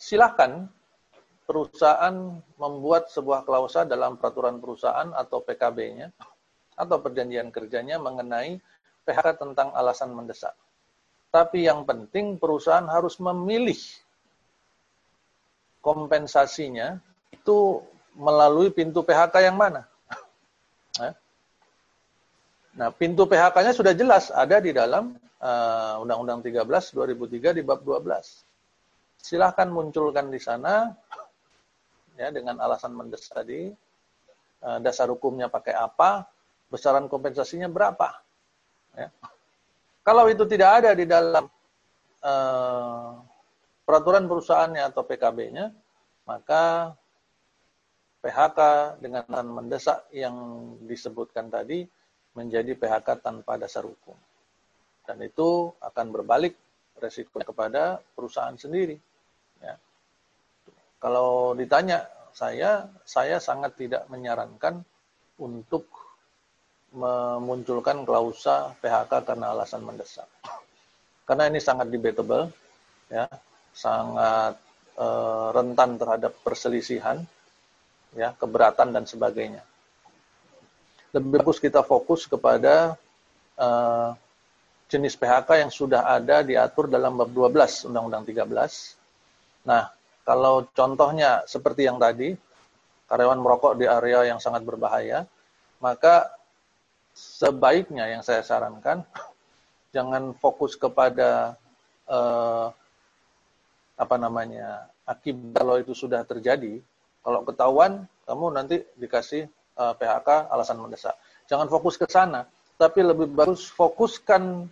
Silahkan 0.00 0.70
perusahaan 1.44 2.14
membuat 2.60 3.08
sebuah 3.12 3.44
klausa 3.44 3.84
dalam 3.84 4.16
peraturan 4.20 4.60
perusahaan 4.60 5.12
atau 5.16 5.40
PKB-nya 5.44 6.12
atau 6.78 7.02
perjanjian 7.02 7.50
kerjanya 7.50 7.98
mengenai 7.98 8.62
PHK 9.02 9.42
tentang 9.42 9.74
alasan 9.74 10.14
mendesak. 10.14 10.54
Tapi 11.28 11.66
yang 11.66 11.82
penting 11.84 12.38
perusahaan 12.38 12.86
harus 12.86 13.18
memilih 13.20 13.76
kompensasinya 15.84 16.96
itu 17.34 17.82
melalui 18.16 18.72
pintu 18.72 19.04
PHK 19.04 19.50
yang 19.50 19.56
mana. 19.58 19.82
Eh? 21.02 21.14
Nah, 22.78 22.94
pintu 22.94 23.26
PHK-nya 23.26 23.74
sudah 23.74 23.90
jelas 23.90 24.30
ada 24.30 24.62
di 24.62 24.70
dalam 24.70 25.18
uh, 25.42 25.98
Undang-Undang 25.98 26.46
13 26.46 26.94
2003 26.94 27.58
di 27.58 27.62
bab 27.66 27.82
12. 27.82 28.06
Silahkan 29.18 29.66
munculkan 29.66 30.30
di 30.30 30.38
sana 30.38 30.94
ya 32.22 32.30
dengan 32.30 32.62
alasan 32.62 32.94
mendesak 32.94 33.34
tadi 33.42 33.74
uh, 34.62 34.78
dasar 34.78 35.10
hukumnya 35.10 35.50
pakai 35.50 35.74
apa, 35.74 36.22
besaran 36.68 37.08
kompensasinya 37.08 37.68
berapa. 37.68 38.08
Ya. 38.96 39.08
Kalau 40.04 40.24
itu 40.32 40.44
tidak 40.48 40.84
ada 40.84 40.90
di 40.96 41.04
dalam 41.04 41.44
uh, 42.24 43.12
peraturan 43.84 44.24
perusahaannya 44.24 44.82
atau 44.88 45.02
PKB-nya, 45.04 45.72
maka 46.24 46.92
PHK 48.24 48.58
dengan 49.00 49.24
mendesak 49.48 50.08
yang 50.12 50.36
disebutkan 50.84 51.48
tadi 51.48 51.84
menjadi 52.36 52.76
PHK 52.76 53.24
tanpa 53.24 53.56
dasar 53.56 53.84
hukum. 53.84 54.16
Dan 55.08 55.24
itu 55.24 55.72
akan 55.80 56.06
berbalik 56.12 56.52
resiko 57.00 57.40
kepada 57.40 58.02
perusahaan 58.12 58.56
sendiri. 58.58 58.98
Ya. 59.62 59.80
Kalau 61.00 61.54
ditanya 61.56 62.04
saya, 62.34 62.90
saya 63.06 63.40
sangat 63.40 63.78
tidak 63.78 64.04
menyarankan 64.12 64.82
untuk 65.38 65.86
memunculkan 66.92 68.04
klausa 68.08 68.72
PHK 68.80 69.24
karena 69.28 69.52
alasan 69.52 69.84
mendesak. 69.84 70.26
Karena 71.28 71.44
ini 71.44 71.60
sangat 71.60 71.92
debatable, 71.92 72.48
ya, 73.12 73.28
sangat 73.76 74.56
uh, 74.96 75.52
rentan 75.52 76.00
terhadap 76.00 76.32
perselisihan, 76.40 77.20
ya, 78.16 78.32
keberatan 78.40 78.96
dan 78.96 79.04
sebagainya 79.04 79.60
lebih 81.12 81.40
bagus 81.40 81.56
kita 81.56 81.80
fokus 81.80 82.28
kepada 82.28 82.96
uh, 83.56 84.12
jenis 84.88 85.16
PHK 85.16 85.64
yang 85.64 85.72
sudah 85.72 86.04
ada 86.04 86.44
diatur 86.44 86.88
dalam 86.88 87.16
bab 87.16 87.32
12 87.32 87.88
Undang-Undang 87.88 88.24
13. 88.28 89.68
Nah, 89.68 89.88
kalau 90.24 90.68
contohnya 90.72 91.44
seperti 91.48 91.88
yang 91.88 91.96
tadi, 91.96 92.36
karyawan 93.08 93.40
merokok 93.40 93.80
di 93.80 93.88
area 93.88 94.28
yang 94.28 94.40
sangat 94.40 94.64
berbahaya, 94.64 95.24
maka 95.80 96.28
sebaiknya 97.18 98.06
yang 98.06 98.22
saya 98.22 98.46
sarankan 98.46 99.02
jangan 99.94 100.30
fokus 100.38 100.78
kepada 100.78 101.58
uh, 102.06 102.70
apa 103.98 104.14
namanya 104.14 104.86
akibat 105.08 105.58
kalau 105.58 105.74
itu 105.82 105.96
sudah 105.96 106.22
terjadi. 106.22 106.78
Kalau 107.24 107.42
ketahuan, 107.42 108.06
kamu 108.24 108.44
nanti 108.54 108.76
dikasih 108.94 109.50
eh, 109.50 109.94
PHK 109.98 110.48
alasan 110.48 110.78
mendesak. 110.78 111.16
Jangan 111.50 111.66
fokus 111.66 111.98
ke 111.98 112.06
sana, 112.06 112.46
tapi 112.78 113.02
lebih 113.02 113.32
bagus 113.34 113.72
fokuskan 113.72 114.70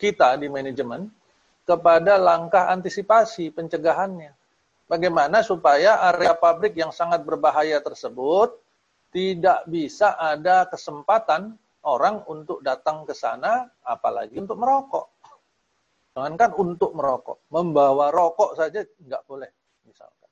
kita 0.00 0.40
di 0.40 0.48
manajemen 0.48 1.10
kepada 1.68 2.16
langkah 2.16 2.70
antisipasi 2.72 3.52
pencegahannya. 3.52 4.32
Bagaimana 4.88 5.44
supaya 5.46 6.00
area 6.10 6.34
pabrik 6.34 6.74
yang 6.74 6.90
sangat 6.90 7.22
berbahaya 7.22 7.78
tersebut 7.78 8.56
tidak 9.12 9.62
bisa 9.68 10.16
ada 10.16 10.66
kesempatan 10.66 11.54
orang 11.86 12.22
untuk 12.30 12.62
datang 12.62 13.02
ke 13.06 13.14
sana, 13.14 13.66
apalagi 13.82 14.38
untuk 14.38 14.58
merokok. 14.58 15.06
Jangankan 16.12 16.50
untuk 16.60 16.92
merokok, 16.92 17.48
membawa 17.48 18.12
rokok 18.12 18.54
saja 18.54 18.84
nggak 18.84 19.22
boleh, 19.24 19.48
misalkan. 19.88 20.28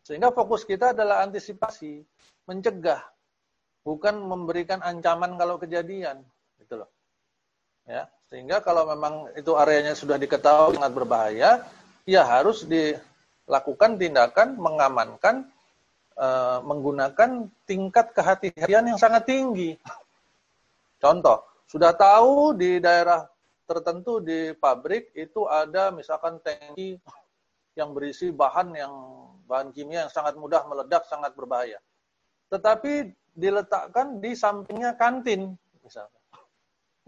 Sehingga 0.00 0.32
fokus 0.32 0.64
kita 0.64 0.96
adalah 0.96 1.20
antisipasi, 1.20 2.00
mencegah 2.48 3.04
bukan 3.88 4.20
memberikan 4.20 4.84
ancaman 4.84 5.40
kalau 5.40 5.56
kejadian 5.56 6.20
gitu 6.60 6.84
loh 6.84 6.90
ya 7.88 8.04
sehingga 8.28 8.60
kalau 8.60 8.84
memang 8.84 9.32
itu 9.32 9.56
areanya 9.56 9.96
sudah 9.96 10.20
diketahui 10.20 10.76
sangat 10.76 10.92
berbahaya 10.92 11.64
ya 12.04 12.22
harus 12.28 12.68
dilakukan 12.68 13.96
tindakan 13.96 14.60
mengamankan 14.60 15.48
e, 16.12 16.28
menggunakan 16.68 17.48
tingkat 17.64 18.12
kehati-hatian 18.12 18.92
yang 18.92 19.00
sangat 19.00 19.24
tinggi 19.24 19.80
contoh 20.98 21.42
sudah 21.70 21.94
tahu 21.94 22.54
di 22.54 22.78
daerah 22.78 23.26
tertentu 23.68 24.20
di 24.22 24.52
pabrik 24.56 25.12
itu 25.12 25.44
ada 25.48 25.92
misalkan 25.92 26.40
tangki 26.40 26.98
yang 27.76 27.94
berisi 27.94 28.32
bahan 28.32 28.74
yang 28.74 28.92
bahan 29.46 29.70
kimia 29.72 30.08
yang 30.08 30.12
sangat 30.12 30.34
mudah 30.36 30.64
meledak 30.66 31.04
sangat 31.06 31.32
berbahaya 31.36 31.78
tetapi 32.48 33.12
diletakkan 33.38 34.18
di 34.18 34.34
sampingnya 34.34 34.98
kantin 34.98 35.54
misalnya. 35.84 36.20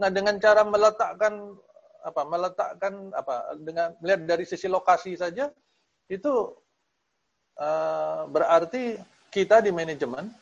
Nah, 0.01 0.09
dengan 0.09 0.39
cara 0.39 0.63
meletakkan 0.65 1.59
apa 2.01 2.23
meletakkan 2.25 3.13
apa 3.13 3.53
dengan 3.61 3.93
melihat 4.01 4.25
dari 4.25 4.45
sisi 4.49 4.65
lokasi 4.65 5.21
saja 5.21 5.53
itu 6.09 6.33
uh, 7.61 8.25
berarti 8.25 8.97
kita 9.29 9.61
di 9.61 9.69
manajemen 9.69 10.33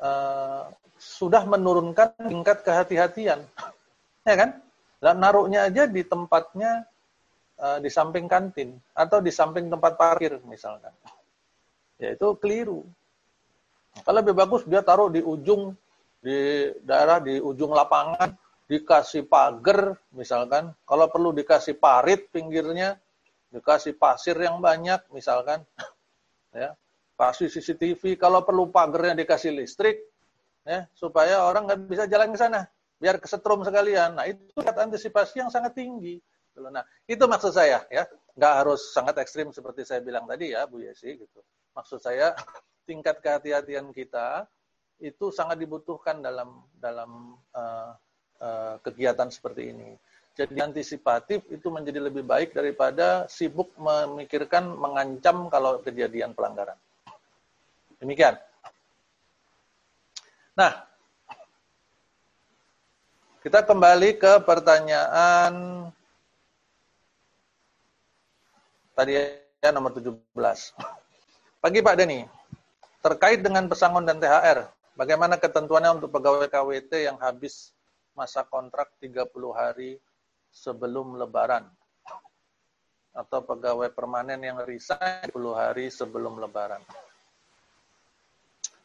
uh, 0.00 0.68
sudah 1.00 1.44
menurunkan 1.48 2.16
tingkat 2.28 2.64
kehati-hatian. 2.64 3.40
Ya 4.20 4.36
kan? 4.36 4.60
Dan 5.00 5.16
naruhnya 5.16 5.64
aja 5.64 5.88
di 5.88 6.04
tempatnya 6.04 6.84
uh, 7.56 7.80
di 7.80 7.88
samping 7.88 8.28
kantin 8.28 8.76
atau 8.92 9.24
di 9.24 9.32
samping 9.32 9.72
tempat 9.72 9.96
parkir 9.96 10.36
misalkan. 10.44 10.92
Ya 11.96 12.12
itu 12.12 12.36
keliru. 12.36 12.84
Kalau 14.04 14.20
lebih 14.20 14.36
bagus 14.36 14.68
dia 14.68 14.84
taruh 14.84 15.08
di 15.08 15.24
ujung 15.24 15.72
di 16.20 16.68
daerah 16.84 17.16
di 17.16 17.40
ujung 17.40 17.72
lapangan 17.72 18.36
dikasih 18.68 19.24
pagar 19.24 19.96
misalkan 20.12 20.70
kalau 20.84 21.08
perlu 21.08 21.32
dikasih 21.32 21.80
parit 21.80 22.28
pinggirnya 22.28 23.00
dikasih 23.50 23.98
pasir 23.98 24.36
yang 24.38 24.62
banyak 24.62 25.00
misalkan 25.10 25.64
ya 26.54 26.76
kasih 27.20 27.52
CCTV 27.52 28.16
kalau 28.16 28.40
perlu 28.40 28.72
pagarnya 28.72 29.20
dikasih 29.20 29.52
listrik 29.52 30.00
ya 30.64 30.88
supaya 30.96 31.44
orang 31.44 31.68
nggak 31.68 31.80
bisa 31.84 32.04
jalan 32.08 32.32
ke 32.32 32.38
sana 32.40 32.64
biar 32.96 33.20
kesetrum 33.20 33.60
sekalian 33.60 34.16
nah 34.16 34.24
itu 34.24 34.56
antisipasi 34.64 35.44
yang 35.44 35.52
sangat 35.52 35.76
tinggi 35.76 36.16
nah 36.56 36.84
itu 37.04 37.24
maksud 37.28 37.52
saya 37.52 37.84
ya 37.92 38.08
nggak 38.36 38.54
harus 38.64 38.92
sangat 38.96 39.20
ekstrim 39.20 39.52
seperti 39.52 39.84
saya 39.84 40.00
bilang 40.00 40.24
tadi 40.24 40.56
ya 40.56 40.64
Bu 40.64 40.80
Yesi 40.80 41.20
gitu 41.20 41.40
maksud 41.76 42.00
saya 42.00 42.32
tingkat 42.88 43.20
kehati-hatian 43.20 43.92
kita 43.92 44.48
itu 45.00 45.32
sangat 45.32 45.56
dibutuhkan 45.56 46.20
dalam 46.20 46.60
dalam 46.76 47.40
uh, 47.56 47.96
uh, 48.40 48.76
kegiatan 48.84 49.32
seperti 49.32 49.72
ini. 49.72 49.96
Jadi 50.36 50.56
antisipatif 50.62 51.44
itu 51.50 51.68
menjadi 51.68 52.00
lebih 52.00 52.24
baik 52.24 52.54
daripada 52.56 53.26
sibuk 53.26 53.72
memikirkan 53.76 54.72
mengancam 54.72 55.50
kalau 55.52 55.82
kejadian 55.82 56.32
pelanggaran. 56.32 56.78
Demikian. 58.00 58.40
Nah, 60.56 60.72
kita 63.44 63.60
kembali 63.60 64.16
ke 64.16 64.40
pertanyaan 64.44 65.52
tadi 68.96 69.20
ya 69.60 69.68
nomor 69.72 69.92
17. 69.92 70.16
Pagi 71.60 71.80
Pak 71.84 71.94
Denny. 72.00 72.24
Terkait 73.00 73.40
dengan 73.40 73.64
pesangon 73.64 74.04
dan 74.04 74.20
THR, 74.20 74.68
bagaimana 74.92 75.40
ketentuannya 75.40 76.00
untuk 76.00 76.12
pegawai 76.12 76.48
KWT 76.52 77.08
yang 77.08 77.16
habis 77.16 77.72
masa 78.12 78.44
kontrak 78.44 78.92
30 79.00 79.24
hari 79.56 79.96
sebelum 80.52 81.16
lebaran? 81.16 81.64
Atau 83.16 83.40
pegawai 83.44 83.88
permanen 83.92 84.40
yang 84.44 84.60
resign 84.68 85.32
10 85.32 85.56
hari 85.56 85.88
sebelum 85.88 86.36
lebaran? 86.40 86.84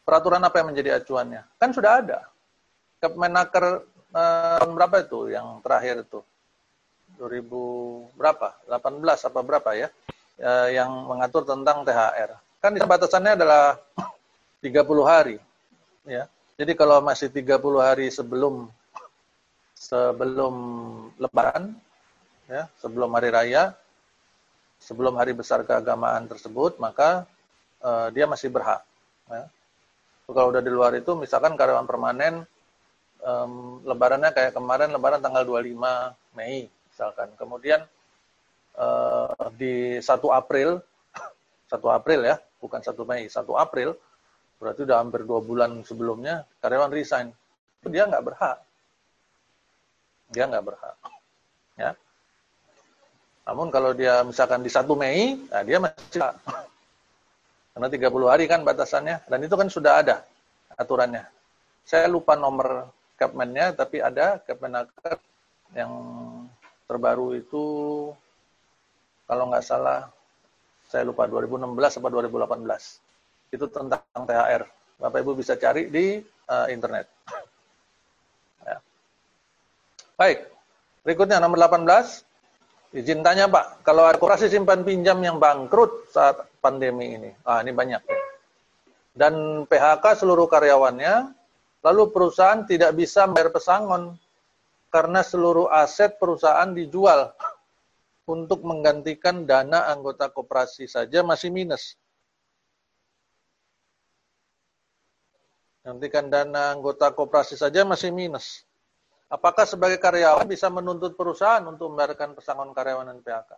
Peraturan 0.06 0.39
apa 0.46 0.62
yang 0.62 0.72
menjadi 0.72 1.02
acuannya? 1.02 1.41
Kan 1.58 1.74
sudah 1.74 1.91
ada. 2.00 2.20
Kemenaker 3.02 3.84
eh, 4.13 4.65
berapa 4.70 4.96
itu 5.02 5.34
yang 5.34 5.60
terakhir 5.65 6.06
itu? 6.06 6.22
2000 7.18 8.15
berapa? 8.15 8.48
18 8.70 9.28
apa 9.28 9.39
berapa 9.41 9.70
ya? 9.74 9.89
Eh, 10.38 10.78
yang 10.78 11.10
mengatur 11.10 11.44
tentang 11.44 11.82
THR. 11.84 12.38
Kan 12.62 12.72
batasannya 12.78 13.34
adalah 13.36 13.82
30 14.63 15.04
hari. 15.04 15.38
Ya. 16.06 16.30
Jadi 16.56 16.72
kalau 16.78 17.04
masih 17.04 17.28
30 17.28 17.60
hari 17.82 18.08
sebelum 18.13 18.72
sebelum 19.76 20.56
lebaran 21.20 21.76
ya, 22.48 22.72
sebelum 22.80 23.12
hari 23.12 23.30
raya, 23.34 23.76
sebelum 24.80 25.20
hari 25.20 25.36
besar 25.36 25.68
keagamaan 25.68 26.30
tersebut, 26.32 26.80
maka 26.80 27.28
uh, 27.84 28.08
dia 28.13 28.24
masih 28.30 28.48
berhak. 28.48 28.82
Ya. 29.28 29.46
Kalau 30.26 30.50
udah 30.50 30.62
di 30.62 30.72
luar 30.74 30.98
itu, 30.98 31.14
misalkan 31.14 31.54
karyawan 31.54 31.86
permanen, 31.86 32.42
um, 33.22 33.82
lebarannya 33.86 34.34
kayak 34.34 34.58
kemarin, 34.58 34.90
lebaran 34.90 35.22
tanggal 35.22 35.46
25 35.46 35.78
Mei, 36.34 36.66
misalkan. 36.90 37.30
Kemudian 37.38 37.86
uh, 38.74 39.50
di 39.54 40.02
1 40.02 40.10
April, 40.34 40.82
1 41.72 41.78
April 41.94 42.20
ya, 42.26 42.36
bukan 42.58 42.82
1 42.82 42.98
Mei, 43.06 43.30
1 43.30 43.46
April, 43.54 43.94
berarti 44.58 44.82
udah 44.82 44.98
hampir 44.98 45.22
dua 45.30 45.46
bulan 45.46 45.86
sebelumnya, 45.86 46.42
karyawan 46.58 46.90
resign. 46.90 47.30
Dia 47.86 48.10
nggak 48.10 48.26
berhak. 48.26 48.58
Dia 50.34 50.50
nggak 50.50 50.66
berhak. 50.66 50.96
Ya. 51.78 51.94
Namun 53.46 53.70
kalau 53.70 53.94
dia 53.94 54.26
misalkan 54.26 54.66
di 54.66 54.74
1 54.74 54.90
Mei, 54.98 55.38
nah 55.54 55.62
dia 55.62 55.78
masih 55.78 56.18
karena 57.76 57.92
30 57.92 58.32
hari 58.32 58.48
kan 58.48 58.64
batasannya, 58.64 59.28
dan 59.28 59.40
itu 59.44 59.52
kan 59.60 59.68
sudah 59.68 60.00
ada 60.00 60.24
aturannya. 60.80 61.28
Saya 61.84 62.08
lupa 62.08 62.40
nomor 62.40 62.88
Capman-nya, 63.20 63.76
tapi 63.76 64.00
ada 64.00 64.40
Capmenaker 64.40 65.20
yang 65.76 65.92
terbaru 66.88 67.36
itu, 67.36 67.66
kalau 69.28 69.52
nggak 69.52 69.68
salah, 69.68 70.08
saya 70.88 71.04
lupa 71.04 71.28
2016 71.28 72.00
atau 72.00 72.08
2018. 72.08 73.52
Itu 73.52 73.68
tentang 73.68 74.24
THR. 74.24 74.64
Bapak 74.96 75.20
Ibu 75.20 75.36
bisa 75.36 75.60
cari 75.60 75.92
di 75.92 76.24
uh, 76.48 76.68
internet. 76.72 77.12
ya. 78.72 78.80
Baik, 80.16 80.48
berikutnya 81.04 81.44
nomor 81.44 81.60
18. 81.60 82.24
Izin 82.96 83.20
tanya 83.20 83.52
Pak, 83.52 83.84
kalau 83.84 84.08
ada 84.08 84.16
koperasi 84.16 84.48
simpan 84.48 84.88
pinjam 84.88 85.20
yang 85.20 85.36
bangkrut 85.36 86.08
saat 86.16 86.40
pandemi 86.65 87.13
ini, 87.13 87.30
ah 87.45 87.62
ini 87.62 87.69
banyak. 87.69 88.01
Dan 89.13 89.63
PHK 89.69 90.25
seluruh 90.25 90.49
karyawannya, 90.49 91.30
lalu 91.86 92.10
perusahaan 92.10 92.65
tidak 92.65 92.97
bisa 92.97 93.30
bayar 93.30 93.54
pesangon 93.54 94.17
karena 94.89 95.21
seluruh 95.21 95.69
aset 95.69 96.17
perusahaan 96.17 96.73
dijual 96.73 97.30
untuk 98.34 98.65
menggantikan 98.65 99.45
dana 99.45 99.86
anggota 99.93 100.34
koperasi 100.34 100.89
saja 100.89 101.21
masih 101.21 101.54
minus. 101.54 101.93
Gantikan 105.86 106.34
dana 106.34 106.73
anggota 106.73 107.13
koperasi 107.13 107.62
saja 107.62 107.86
masih 107.86 108.10
minus. 108.10 108.65
Apakah 109.30 109.69
sebagai 109.69 110.01
karyawan 110.01 110.49
bisa 110.49 110.65
menuntut 110.73 111.13
perusahaan 111.13 111.62
untuk 111.65 111.93
membayarkan 111.93 112.34
pesangon 112.34 112.73
karyawan 112.73 113.13
dan 113.13 113.19
PHK? 113.21 113.51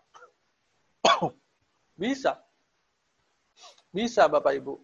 bisa. 2.03 2.46
Bisa 3.97 4.29
Bapak 4.29 4.53
Ibu. 4.53 4.77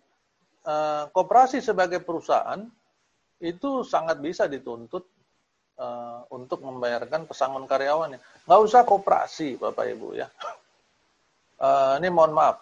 Uh, 0.66 1.06
koperasi 1.14 1.62
sebagai 1.62 2.02
perusahaan 2.02 2.66
itu 3.38 3.86
sangat 3.86 4.18
bisa 4.18 4.50
dituntut 4.50 5.06
uh, 5.78 6.26
untuk 6.34 6.66
membayarkan 6.66 7.30
pesangon 7.30 7.70
karyawannya. 7.70 8.18
Nggak 8.50 8.62
usah 8.66 8.82
koperasi 8.82 9.62
Bapak 9.62 9.86
Ibu 9.94 10.18
ya. 10.18 10.26
Uh, 11.62 11.94
ini 12.02 12.10
mohon 12.10 12.34
maaf. 12.34 12.58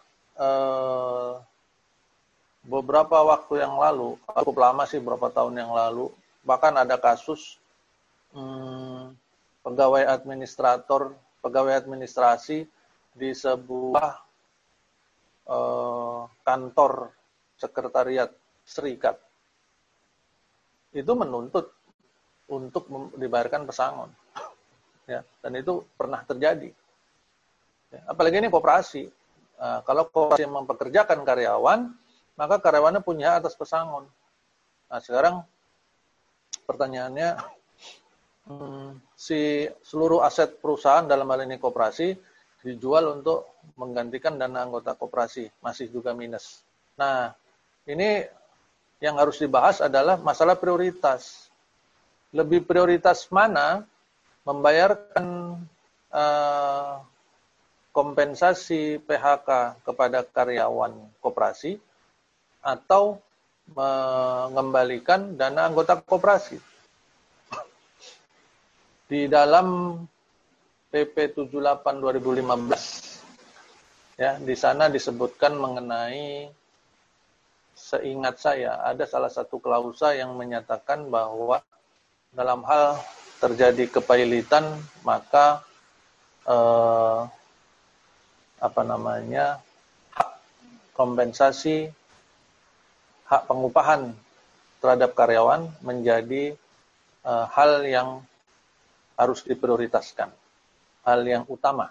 Beberapa 2.61 3.23
waktu 3.25 3.63
yang 3.63 3.79
lalu, 3.79 4.19
cukup 4.37 4.57
lama 4.59 4.83
sih 4.85 5.01
beberapa 5.01 5.33
tahun 5.33 5.57
yang 5.57 5.73
lalu, 5.73 6.13
bahkan 6.45 6.73
ada 6.77 6.93
kasus 6.97 7.57
hmm, 8.33 9.17
pegawai 9.65 10.05
administrator, 10.05 11.13
pegawai 11.41 11.73
administrasi 11.73 12.65
di 13.17 13.29
sebuah 13.33 14.30
eh, 15.51 16.21
kantor 16.47 17.11
sekretariat 17.59 18.31
serikat 18.63 19.19
itu 20.95 21.11
menuntut 21.11 21.71
untuk 22.51 22.87
dibayarkan 23.15 23.63
pesangon, 23.63 24.11
ya, 25.07 25.23
dan 25.39 25.51
itu 25.55 25.87
pernah 25.95 26.19
terjadi. 26.27 26.67
Ya, 27.91 28.01
apalagi 28.11 28.43
ini 28.43 28.51
kooperasi. 28.51 29.07
Nah, 29.55 29.79
kalau 29.87 30.11
kooperasi 30.11 30.47
mempekerjakan 30.51 31.23
karyawan, 31.23 31.95
maka 32.35 32.59
karyawannya 32.59 32.99
punya 32.99 33.39
atas 33.39 33.55
pesangon. 33.55 34.03
Nah, 34.91 34.99
sekarang 34.99 35.47
pertanyaannya, 36.67 37.39
Hmm, 38.41 38.97
si 39.13 39.69
seluruh 39.85 40.25
aset 40.25 40.57
perusahaan 40.57 41.05
dalam 41.05 41.29
hal 41.29 41.45
ini 41.45 41.61
koperasi 41.61 42.17
dijual 42.61 43.21
untuk 43.21 43.49
menggantikan 43.77 44.37
dana 44.37 44.65
anggota 44.65 44.93
koperasi, 44.93 45.49
masih 45.61 45.89
juga 45.89 46.13
minus. 46.13 46.61
Nah, 46.97 47.33
ini 47.89 48.25
yang 49.01 49.17
harus 49.17 49.41
dibahas 49.41 49.81
adalah 49.81 50.21
masalah 50.21 50.53
prioritas. 50.53 51.49
Lebih 52.31 52.63
prioritas 52.63 53.27
mana 53.33 53.83
membayarkan 54.45 55.57
uh, 56.13 57.01
kompensasi 57.91 59.03
PHK 59.03 59.81
kepada 59.83 60.23
karyawan 60.23 60.95
koperasi 61.19 61.75
atau 62.63 63.19
mengembalikan 63.71 65.35
dana 65.35 65.67
anggota 65.67 65.99
koperasi 65.99 66.59
di 69.11 69.27
dalam 69.27 69.99
PP 70.91 71.39
78 71.39 72.03
2015 72.03 74.19
ya 74.19 74.35
di 74.43 74.55
sana 74.59 74.91
disebutkan 74.91 75.55
mengenai 75.55 76.51
seingat 77.71 78.43
saya 78.43 78.75
ada 78.83 79.07
salah 79.07 79.31
satu 79.31 79.63
klausa 79.63 80.11
yang 80.13 80.35
menyatakan 80.35 81.07
bahwa 81.07 81.63
dalam 82.35 82.67
hal 82.67 82.99
terjadi 83.39 83.87
kepailitan 83.87 84.67
maka 85.07 85.63
eh, 86.43 87.21
apa 88.61 88.81
namanya 88.85 89.57
hak 90.13 90.29
kompensasi 90.93 91.89
hak 93.31 93.47
pengupahan 93.47 94.11
terhadap 94.83 95.15
karyawan 95.15 95.71
menjadi 95.81 96.53
eh, 97.23 97.45
hal 97.55 97.87
yang 97.87 98.09
harus 99.15 99.39
diprioritaskan. 99.47 100.40
Hal 101.01 101.25
yang 101.25 101.43
utama. 101.49 101.89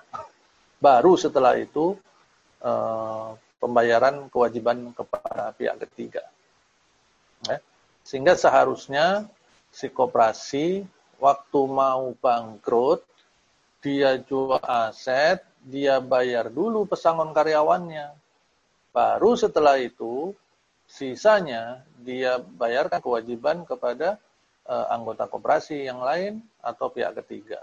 Baru 0.78 1.18
setelah 1.18 1.58
itu 1.58 1.98
eh, 2.62 3.28
pembayaran 3.60 4.32
kewajiban 4.32 4.96
kepada 4.96 5.52
pihak 5.54 5.76
ketiga. 5.86 6.24
Ya. 7.44 7.60
Sehingga 8.06 8.34
seharusnya 8.34 9.28
si 9.68 9.92
koperasi 9.92 10.82
waktu 11.20 11.60
mau 11.68 12.16
bangkrut, 12.16 13.04
dia 13.84 14.20
jual 14.20 14.60
aset, 14.64 15.44
dia 15.64 16.00
bayar 16.00 16.48
dulu 16.48 16.88
pesangon 16.88 17.36
karyawannya. 17.36 18.12
Baru 18.90 19.36
setelah 19.36 19.78
itu, 19.78 20.34
sisanya 20.88 21.84
dia 22.02 22.40
bayarkan 22.40 22.98
kewajiban 22.98 23.62
kepada 23.62 24.18
uh, 24.66 24.90
anggota 24.90 25.30
koperasi 25.30 25.86
yang 25.86 26.02
lain 26.02 26.42
atau 26.58 26.90
pihak 26.90 27.14
ketiga. 27.22 27.60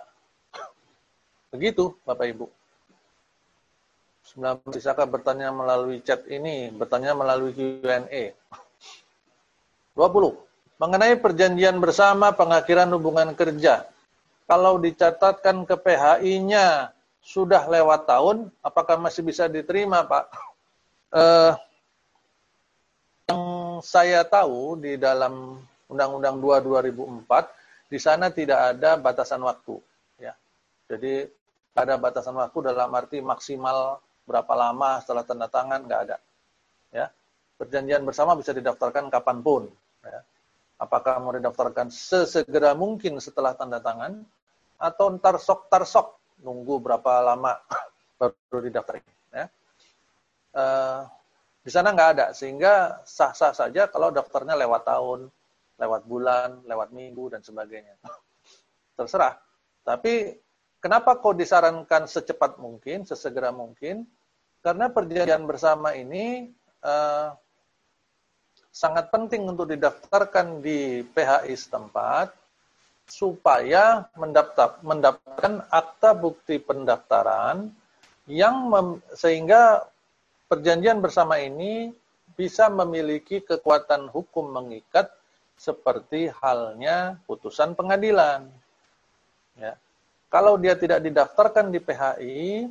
Begitu, 1.52 1.96
Bapak 2.04 2.28
Ibu. 2.28 2.48
Bisakah 4.68 5.08
bertanya 5.08 5.56
melalui 5.56 6.04
chat 6.04 6.28
ini, 6.28 6.68
bertanya 6.76 7.16
melalui 7.16 7.56
Q&A. 7.56 8.36
20. 9.96 10.36
Mengenai 10.78 11.16
perjanjian 11.18 11.80
bersama 11.80 12.36
pengakhiran 12.36 12.92
hubungan 12.92 13.32
kerja. 13.34 13.88
Kalau 14.46 14.78
dicatatkan 14.78 15.64
ke 15.64 15.76
PHI-nya 15.80 16.92
sudah 17.24 17.66
lewat 17.66 18.06
tahun, 18.08 18.52
apakah 18.62 19.00
masih 19.00 19.24
bisa 19.24 19.48
diterima, 19.48 20.04
Pak? 20.06 20.26
Uh, 21.08 21.56
yang 23.28 23.44
saya 23.84 24.24
tahu 24.28 24.80
di 24.80 25.00
dalam 25.00 25.60
Undang-Undang 25.88 26.40
2 26.64 26.68
2004 26.68 27.92
di 27.92 28.00
sana 28.00 28.28
tidak 28.28 28.76
ada 28.76 29.00
batasan 29.00 29.40
waktu. 29.44 29.80
Jadi 30.88 31.28
ada 31.78 31.94
batasan 32.00 32.34
waktu 32.40 32.74
dalam 32.74 32.90
arti 32.96 33.20
maksimal 33.20 34.00
berapa 34.24 34.54
lama 34.56 35.04
setelah 35.04 35.24
tanda 35.28 35.48
tangan 35.52 35.84
nggak 35.84 36.02
ada. 36.10 36.18
Ya. 36.96 37.12
Perjanjian 37.60 38.08
bersama 38.08 38.34
bisa 38.40 38.56
didaftarkan 38.56 39.12
kapan 39.12 39.44
pun. 39.44 39.64
Ya. 40.02 40.24
Apakah 40.80 41.20
mau 41.20 41.34
didaftarkan 41.34 41.90
sesegera 41.92 42.78
mungkin 42.78 43.18
setelah 43.18 43.58
tanda 43.58 43.82
tangan, 43.82 44.22
atau 44.78 45.10
ntar 45.18 45.42
sok 45.42 45.68
tar 45.74 45.84
sok 45.84 46.22
nunggu 46.46 46.78
berapa 46.82 47.34
lama 47.34 47.58
baru 48.20 48.60
didaftarin. 48.70 49.04
Ya. 49.34 49.46
Uh, 50.54 51.02
di 51.66 51.72
sana 51.74 51.92
nggak 51.92 52.10
ada, 52.16 52.26
sehingga 52.32 53.04
sah-sah 53.04 53.52
saja 53.52 53.92
kalau 53.92 54.14
daftarnya 54.14 54.56
lewat 54.56 54.88
tahun, 54.88 55.28
lewat 55.82 56.02
bulan, 56.08 56.64
lewat 56.64 56.96
minggu, 56.96 57.34
dan 57.34 57.42
sebagainya. 57.44 57.98
Terserah. 58.98 59.36
Tapi 59.84 60.32
kenapa 60.82 61.18
kok 61.18 61.38
disarankan 61.38 62.06
secepat 62.06 62.58
mungkin, 62.62 63.04
sesegera 63.04 63.50
mungkin? 63.54 64.06
Karena 64.62 64.92
perjanjian 64.92 65.48
bersama 65.48 65.94
ini 65.96 66.52
uh, 66.84 67.32
sangat 68.74 69.10
penting 69.10 69.48
untuk 69.50 69.74
didaftarkan 69.74 70.62
di 70.62 71.02
PHI 71.02 71.54
setempat 71.58 72.36
supaya 73.08 74.06
mendaftar, 74.20 74.84
mendapatkan 74.84 75.64
akta 75.72 76.12
bukti 76.12 76.60
pendaftaran 76.60 77.72
yang 78.28 78.68
mem, 78.68 78.88
sehingga 79.16 79.88
perjanjian 80.52 81.00
bersama 81.00 81.40
ini 81.40 81.96
bisa 82.36 82.68
memiliki 82.68 83.40
kekuatan 83.40 84.12
hukum 84.12 84.52
mengikat 84.52 85.10
seperti 85.58 86.30
halnya 86.44 87.18
putusan 87.26 87.74
pengadilan. 87.74 88.52
Ya. 89.58 89.80
Kalau 90.28 90.60
dia 90.60 90.76
tidak 90.76 91.00
didaftarkan 91.04 91.72
di 91.72 91.80
PHI, 91.80 92.68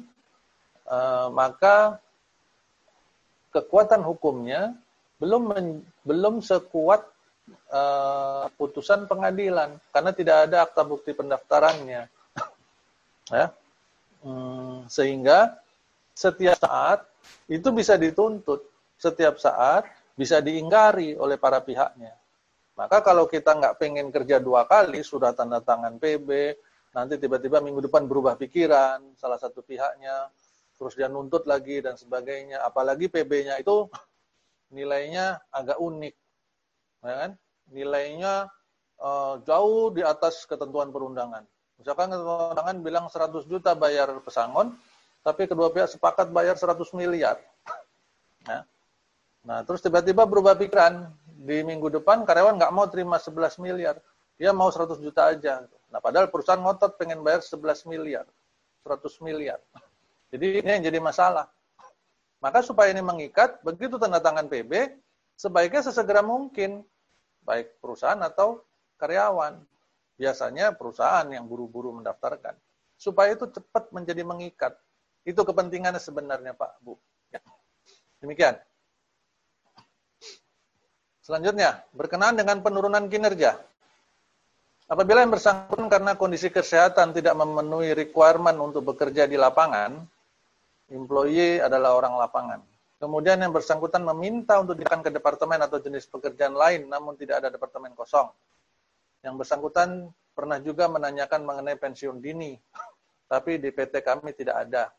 eh, 0.86 1.28
maka 1.32 1.96
kekuatan 3.56 4.04
hukumnya 4.04 4.76
belum 5.16 5.42
men, 5.48 5.66
belum 6.04 6.44
sekuat 6.44 7.00
uh, 7.72 8.44
putusan 8.60 9.08
pengadilan 9.08 9.80
karena 9.88 10.10
tidak 10.12 10.36
ada 10.44 10.68
akta 10.68 10.82
bukti 10.84 11.16
pendaftarannya. 11.16 12.04
ya. 13.36 13.48
Hmm, 14.20 14.84
sehingga 14.92 15.56
setiap 16.12 16.60
saat 16.60 17.08
itu 17.48 17.68
bisa 17.72 17.96
dituntut, 17.96 18.60
setiap 19.00 19.40
saat 19.40 19.88
bisa 20.16 20.40
diingkari 20.44 21.16
oleh 21.16 21.40
para 21.40 21.64
pihaknya. 21.64 22.12
Maka 22.76 23.00
kalau 23.00 23.24
kita 23.24 23.56
nggak 23.56 23.80
pengen 23.80 24.12
kerja 24.12 24.36
dua 24.36 24.68
kali, 24.68 25.00
sudah 25.00 25.32
tanda 25.32 25.64
tangan 25.64 25.96
PB, 25.96 26.28
nanti 26.96 27.20
tiba-tiba 27.20 27.60
minggu 27.60 27.84
depan 27.84 28.08
berubah 28.08 28.40
pikiran, 28.40 29.12
salah 29.20 29.36
satu 29.36 29.60
pihaknya, 29.60 30.32
terus 30.80 30.96
dia 30.96 31.12
nuntut 31.12 31.44
lagi 31.44 31.84
dan 31.84 32.00
sebagainya. 32.00 32.64
Apalagi 32.64 33.12
PB-nya 33.12 33.60
itu 33.60 33.84
nilainya 34.72 35.44
agak 35.52 35.76
unik. 35.76 36.14
Ya 37.04 37.14
kan? 37.20 37.30
Nilainya 37.68 38.48
uh, 38.96 39.36
jauh 39.44 39.92
di 39.92 40.00
atas 40.00 40.48
ketentuan 40.48 40.88
perundangan. 40.88 41.44
Misalkan 41.76 42.08
ketentuan 42.08 42.56
perundangan 42.56 42.76
bilang 42.80 43.04
100 43.12 43.44
juta 43.44 43.76
bayar 43.76 44.08
pesangon, 44.24 44.72
tapi 45.20 45.44
kedua 45.44 45.68
pihak 45.68 45.92
sepakat 45.92 46.32
bayar 46.32 46.56
100 46.56 46.80
miliar. 46.96 47.36
Ya. 48.46 48.62
Nah, 49.42 49.66
terus 49.66 49.82
tiba-tiba 49.82 50.22
berubah 50.22 50.54
pikiran. 50.54 51.10
Di 51.26 51.66
minggu 51.66 51.90
depan 51.98 52.22
karyawan 52.22 52.54
nggak 52.54 52.70
mau 52.70 52.86
terima 52.86 53.18
11 53.18 53.58
miliar. 53.58 53.98
Dia 54.38 54.54
mau 54.54 54.70
100 54.70 55.02
juta 55.02 55.34
aja. 55.34 55.66
Nah, 55.90 56.02
padahal 56.02 56.28
perusahaan 56.28 56.58
ngotot 56.58 56.98
pengen 56.98 57.22
bayar 57.22 57.42
11 57.42 57.86
miliar. 57.86 58.26
100 58.82 59.18
miliar. 59.22 59.58
Jadi 60.30 60.62
ini 60.62 60.70
yang 60.78 60.84
jadi 60.86 60.98
masalah. 61.02 61.50
Maka 62.38 62.62
supaya 62.62 62.92
ini 62.92 63.02
mengikat, 63.02 63.62
begitu 63.66 63.98
tanda 63.98 64.22
tangan 64.22 64.46
PB, 64.46 64.94
sebaiknya 65.34 65.82
sesegera 65.82 66.22
mungkin, 66.22 66.84
baik 67.42 67.78
perusahaan 67.82 68.18
atau 68.22 68.62
karyawan. 68.98 69.58
Biasanya 70.16 70.72
perusahaan 70.74 71.26
yang 71.28 71.44
buru-buru 71.44 71.92
mendaftarkan. 72.00 72.56
Supaya 72.96 73.36
itu 73.36 73.50
cepat 73.52 73.92
menjadi 73.92 74.24
mengikat. 74.24 74.72
Itu 75.26 75.44
kepentingannya 75.44 76.00
sebenarnya 76.00 76.56
Pak, 76.56 76.80
Bu. 76.80 76.96
Ya. 77.28 77.42
Demikian. 78.22 78.56
Selanjutnya, 81.20 81.82
berkenaan 81.90 82.38
dengan 82.38 82.62
penurunan 82.62 83.10
kinerja. 83.10 83.58
Apabila 84.86 85.18
yang 85.18 85.34
bersangkutan 85.34 85.90
karena 85.90 86.14
kondisi 86.14 86.46
kesehatan 86.46 87.10
tidak 87.10 87.34
memenuhi 87.34 87.90
requirement 87.90 88.54
untuk 88.62 88.86
bekerja 88.94 89.26
di 89.26 89.34
lapangan, 89.34 89.98
employee 90.94 91.58
adalah 91.58 91.98
orang 91.98 92.14
lapangan. 92.14 92.60
Kemudian 92.96 93.42
yang 93.42 93.50
bersangkutan 93.50 94.06
meminta 94.06 94.56
untuk 94.62 94.78
dipindah 94.78 95.02
ke 95.02 95.10
departemen 95.10 95.58
atau 95.58 95.82
jenis 95.82 96.06
pekerjaan 96.06 96.54
lain, 96.54 96.86
namun 96.86 97.18
tidak 97.18 97.42
ada 97.42 97.48
departemen 97.50 97.92
kosong. 97.98 98.30
Yang 99.26 99.34
bersangkutan 99.42 100.06
pernah 100.32 100.62
juga 100.62 100.86
menanyakan 100.86 101.42
mengenai 101.42 101.76
pensiun 101.76 102.22
dini, 102.22 102.54
tapi 103.26 103.58
di 103.58 103.74
PT 103.74 104.00
kami 104.06 104.32
tidak 104.38 104.70
ada. 104.70 104.94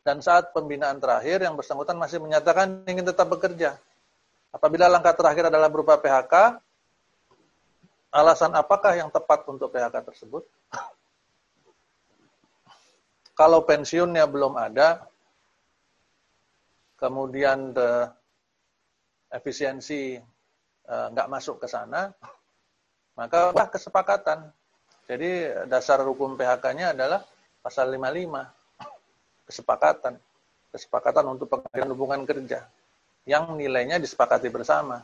Dan 0.00 0.24
saat 0.24 0.56
pembinaan 0.56 0.96
terakhir, 0.96 1.44
yang 1.44 1.60
bersangkutan 1.60 2.00
masih 2.00 2.24
menyatakan 2.24 2.88
ingin 2.88 3.04
tetap 3.04 3.28
bekerja. 3.28 3.76
Apabila 4.48 4.88
langkah 4.88 5.12
terakhir 5.12 5.52
adalah 5.52 5.68
berupa 5.68 6.00
PHK, 6.00 6.56
alasan 8.16 8.56
apakah 8.56 8.96
yang 8.96 9.12
tepat 9.12 9.44
untuk 9.44 9.68
PHK 9.68 10.00
tersebut? 10.08 10.42
kalau 13.36 13.62
pensiunnya 13.68 14.24
belum 14.24 14.56
ada, 14.56 15.04
kemudian 16.96 17.76
efisiensi 19.28 20.16
uh, 20.88 21.06
nggak 21.12 21.28
masuk 21.28 21.60
ke 21.60 21.68
sana, 21.68 22.08
maka 23.12 23.52
wah 23.52 23.68
kesepakatan. 23.68 24.48
Jadi 25.06 25.52
dasar 25.70 26.02
hukum 26.02 26.34
PHK-nya 26.34 26.96
adalah 26.96 27.22
pasal 27.62 27.92
55, 27.92 28.16
kesepakatan. 29.52 30.14
Kesepakatan 30.74 31.24
untuk 31.30 31.46
pengadilan 31.46 31.88
hubungan 31.94 32.20
kerja 32.26 32.66
yang 33.24 33.54
nilainya 33.54 34.02
disepakati 34.02 34.50
bersama. 34.50 35.00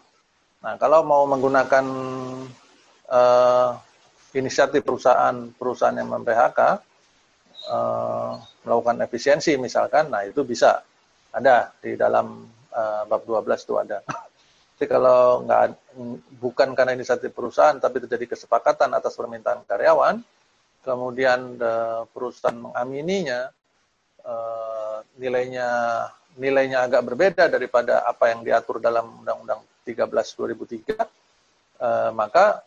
Nah, 0.63 0.75
kalau 0.79 1.03
mau 1.03 1.27
menggunakan 1.27 1.85
uh, 3.13 3.77
inisiatif 4.33 4.81
perusahaan 4.81 5.37
perusahaan 5.53 5.93
yang 5.93 6.09
mem-PHK, 6.09 6.61
uh, 7.69 8.33
melakukan 8.65 8.97
efisiensi 9.05 9.55
misalkan, 9.61 10.09
nah 10.09 10.25
itu 10.25 10.41
bisa 10.43 10.81
ada 11.33 11.77
di 11.79 11.95
dalam 11.95 12.49
uh, 12.73 13.03
bab 13.05 13.23
12 13.29 13.67
itu 13.69 13.75
ada. 13.77 14.01
Jadi 14.81 14.89
kalau 14.91 15.47
nggak 15.47 15.95
bukan 16.43 16.75
karena 16.75 16.97
inisiatif 16.97 17.31
perusahaan 17.31 17.79
tapi 17.79 18.03
terjadi 18.03 18.35
kesepakatan 18.35 18.91
atas 18.91 19.15
permintaan 19.15 19.63
karyawan, 19.63 20.19
kemudian 20.83 21.55
perusahaan 22.11 22.59
mengamininya 22.59 23.47
uh, 24.27 25.07
nilainya 25.23 25.69
nilainya 26.35 26.89
agak 26.89 27.03
berbeda 27.07 27.47
daripada 27.47 28.03
apa 28.03 28.33
yang 28.33 28.43
diatur 28.43 28.83
dalam 28.83 29.23
Undang-Undang 29.23 29.63
13 29.85 30.09
2003, 30.11 30.99
uh, 30.99 32.11
maka 32.17 32.65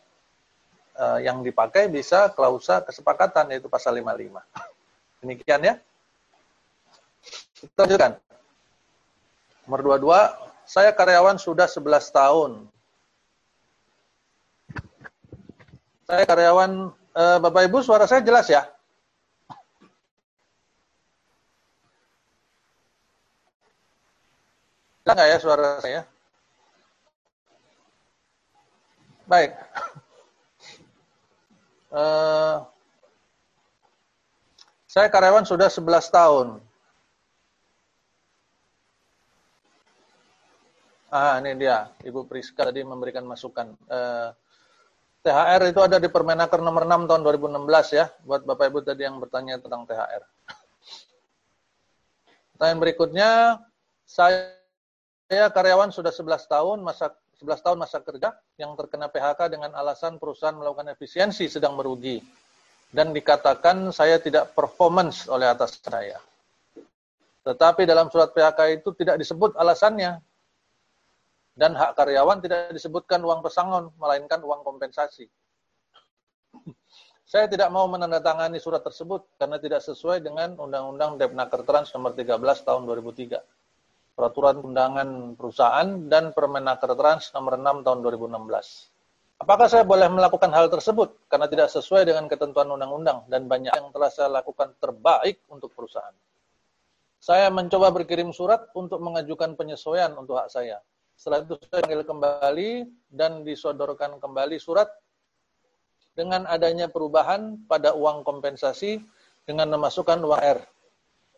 uh, 0.96 1.20
yang 1.20 1.44
dipakai 1.44 1.92
bisa 1.92 2.32
klausa 2.32 2.82
kesepakatan 2.84 3.52
yaitu 3.52 3.68
pasal 3.68 3.96
55. 4.00 4.42
Demikian 5.22 5.62
ya. 5.64 5.76
Kita 7.56 7.88
lanjutkan. 7.88 8.14
Nomor 9.66 9.82
22, 9.82 10.70
saya 10.70 10.94
karyawan 10.94 11.42
sudah 11.42 11.66
11 11.66 12.14
tahun. 12.14 12.52
Saya 16.06 16.22
karyawan, 16.30 16.94
eh, 16.94 17.38
Bapak 17.42 17.66
Ibu 17.66 17.82
suara 17.82 18.06
saya 18.06 18.22
jelas 18.22 18.46
ya? 18.46 18.70
Jelas 25.02 25.16
nggak 25.18 25.30
ya 25.34 25.38
suara 25.42 25.70
saya? 25.82 26.02
Baik. 29.26 29.58
Eh, 31.96 32.56
saya 34.84 35.08
karyawan 35.08 35.48
sudah 35.48 35.72
11 35.72 36.12
tahun. 36.12 36.60
Ah, 41.08 41.40
ini 41.40 41.56
dia. 41.56 41.88
Ibu 42.04 42.28
Priska 42.28 42.68
tadi 42.68 42.84
memberikan 42.84 43.24
masukan. 43.24 43.72
Eh, 43.88 44.30
THR 45.24 45.72
itu 45.72 45.80
ada 45.80 45.96
di 45.96 46.12
Permenaker 46.12 46.60
nomor 46.60 46.84
6 46.84 47.08
tahun 47.08 47.24
2016 47.24 47.88
ya. 47.96 48.12
Buat 48.28 48.44
Bapak 48.44 48.68
Ibu 48.68 48.84
tadi 48.84 49.08
yang 49.08 49.16
bertanya 49.24 49.56
tentang 49.64 49.88
THR. 49.88 50.24
Pertanyaan 52.56 52.80
berikutnya, 52.84 53.30
saya 54.04 54.52
karyawan 55.48 55.96
sudah 55.96 56.12
11 56.12 56.44
tahun, 56.44 56.84
masa 56.84 57.16
11 57.46 57.62
tahun 57.62 57.78
masa 57.78 58.02
kerja 58.02 58.34
yang 58.58 58.74
terkena 58.74 59.06
PHK 59.14 59.54
dengan 59.54 59.72
alasan 59.78 60.18
perusahaan 60.18 60.58
melakukan 60.58 60.90
efisiensi 60.98 61.46
sedang 61.46 61.78
merugi 61.78 62.18
dan 62.90 63.14
dikatakan 63.14 63.94
saya 63.94 64.18
tidak 64.18 64.58
performance 64.58 65.30
oleh 65.30 65.46
atas 65.46 65.78
saya. 65.78 66.18
Tetapi 67.46 67.86
dalam 67.86 68.10
surat 68.10 68.34
PHK 68.34 68.82
itu 68.82 68.90
tidak 68.98 69.22
disebut 69.22 69.54
alasannya. 69.54 70.18
Dan 71.56 71.72
hak 71.72 71.96
karyawan 71.96 72.44
tidak 72.44 72.76
disebutkan 72.76 73.24
uang 73.24 73.40
pesangon, 73.40 73.88
melainkan 73.96 74.44
uang 74.44 74.60
kompensasi. 74.68 75.24
Saya 77.32 77.48
tidak 77.48 77.72
mau 77.72 77.88
menandatangani 77.88 78.60
surat 78.60 78.84
tersebut 78.84 79.24
karena 79.40 79.56
tidak 79.56 79.80
sesuai 79.80 80.20
dengan 80.20 80.60
Undang-Undang 80.60 81.16
Depnaker 81.16 81.64
Trans 81.64 81.96
nomor 81.96 82.12
13 82.12 82.36
tahun 82.60 82.84
2003. 82.84 83.40
Peraturan 84.16 84.64
Undangan 84.64 85.36
Perusahaan 85.36 86.08
dan 86.08 86.32
Permenaker 86.32 86.96
Trans 86.96 87.36
nomor 87.36 87.60
6 87.60 87.84
tahun 87.84 88.00
2016. 88.00 89.44
Apakah 89.44 89.68
saya 89.68 89.84
boleh 89.84 90.08
melakukan 90.08 90.48
hal 90.56 90.72
tersebut 90.72 91.28
karena 91.28 91.52
tidak 91.52 91.68
sesuai 91.68 92.08
dengan 92.08 92.32
ketentuan 92.32 92.72
undang-undang 92.72 93.28
dan 93.28 93.52
banyak 93.52 93.76
yang 93.76 93.92
telah 93.92 94.08
saya 94.08 94.32
lakukan 94.32 94.72
terbaik 94.80 95.44
untuk 95.52 95.76
perusahaan? 95.76 96.16
Saya 97.20 97.52
mencoba 97.52 97.92
berkirim 97.92 98.32
surat 98.32 98.72
untuk 98.72 99.04
mengajukan 99.04 99.60
penyesuaian 99.60 100.16
untuk 100.16 100.40
hak 100.40 100.48
saya. 100.48 100.80
Setelah 101.20 101.44
itu 101.44 101.60
saya 101.68 101.84
panggil 101.84 102.08
kembali 102.08 102.70
dan 103.12 103.44
disodorkan 103.44 104.24
kembali 104.24 104.56
surat 104.56 104.88
dengan 106.16 106.48
adanya 106.48 106.88
perubahan 106.88 107.68
pada 107.68 107.92
uang 107.92 108.24
kompensasi 108.24 109.04
dengan 109.44 109.68
memasukkan 109.76 110.24
uang 110.24 110.40
R. 110.40 110.60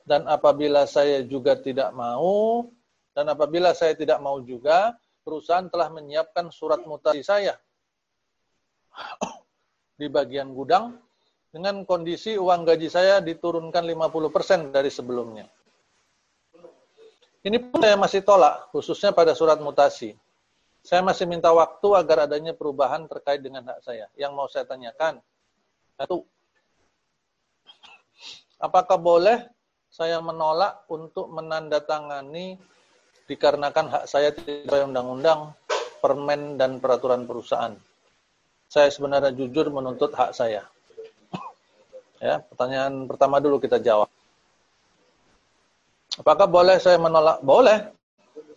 Dan 0.07 0.23
apabila 0.23 0.87
saya 0.87 1.19
juga 1.27 1.59
tidak 1.59 1.91
mau, 1.91 2.63
dan 3.11 3.27
apabila 3.27 3.75
saya 3.75 3.91
tidak 3.91 4.23
mau 4.23 4.39
juga, 4.39 4.95
perusahaan 5.27 5.67
telah 5.67 5.91
menyiapkan 5.91 6.47
surat 6.47 6.79
mutasi 6.87 7.19
saya 7.19 7.59
di 9.99 10.07
bagian 10.07 10.55
gudang 10.55 10.95
dengan 11.51 11.83
kondisi 11.83 12.39
uang 12.39 12.63
gaji 12.63 12.87
saya 12.87 13.19
diturunkan 13.19 13.83
50% 13.83 14.71
dari 14.71 14.87
sebelumnya. 14.87 15.43
Ini 17.43 17.59
pun 17.67 17.83
saya 17.83 17.99
masih 17.99 18.23
tolak, 18.23 18.71
khususnya 18.71 19.11
pada 19.11 19.35
surat 19.35 19.59
mutasi. 19.59 20.15
Saya 20.83 21.03
masih 21.03 21.27
minta 21.27 21.51
waktu 21.51 21.87
agar 21.99 22.31
adanya 22.31 22.55
perubahan 22.55 23.11
terkait 23.11 23.43
dengan 23.43 23.67
hak 23.67 23.83
saya. 23.83 24.07
Yang 24.15 24.31
mau 24.31 24.47
saya 24.47 24.63
tanyakan, 24.63 25.19
satu, 25.99 26.23
apakah 28.55 28.95
boleh 28.95 29.56
saya 29.97 30.21
menolak 30.21 30.85
untuk 30.93 31.25
menandatangani 31.33 32.53
dikarenakan 33.25 33.89
hak 33.89 34.05
saya 34.05 34.29
tidak 34.29 34.85
undang-undang, 34.85 35.57
permen, 35.97 36.53
dan 36.53 36.77
peraturan 36.77 37.25
perusahaan? 37.25 37.73
Saya 38.69 38.93
sebenarnya 38.93 39.33
jujur 39.33 39.73
menuntut 39.73 40.13
hak 40.13 40.37
saya. 40.37 40.61
Ya, 42.17 42.41
pertanyaan 42.41 43.05
pertama 43.09 43.37
dulu 43.41 43.57
kita 43.57 43.77
jawab. 43.77 44.09
Apakah 46.17 46.49
boleh 46.49 46.81
saya 46.81 46.97
menolak? 46.97 47.45
Boleh. 47.45 47.93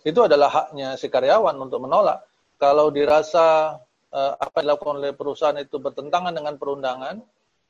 Itu 0.01 0.25
adalah 0.25 0.49
haknya 0.49 0.97
si 0.97 1.13
karyawan 1.13 1.57
untuk 1.61 1.85
menolak. 1.85 2.25
Kalau 2.57 2.89
dirasa 2.89 3.77
uh, 4.13 4.33
apa 4.41 4.65
yang 4.65 4.73
dilakukan 4.73 4.97
oleh 4.97 5.13
perusahaan 5.13 5.61
itu 5.61 5.77
bertentangan 5.77 6.33
dengan 6.33 6.57
perundangan 6.57 7.21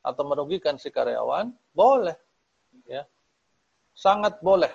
atau 0.06 0.22
merugikan 0.26 0.78
si 0.78 0.94
karyawan, 0.94 1.50
boleh. 1.74 2.14
Sangat 4.00 4.40
boleh. 4.40 4.72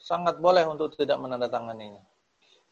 Sangat 0.00 0.40
boleh 0.40 0.64
untuk 0.64 0.96
tidak 0.96 1.20
menandatanganinya. 1.20 2.00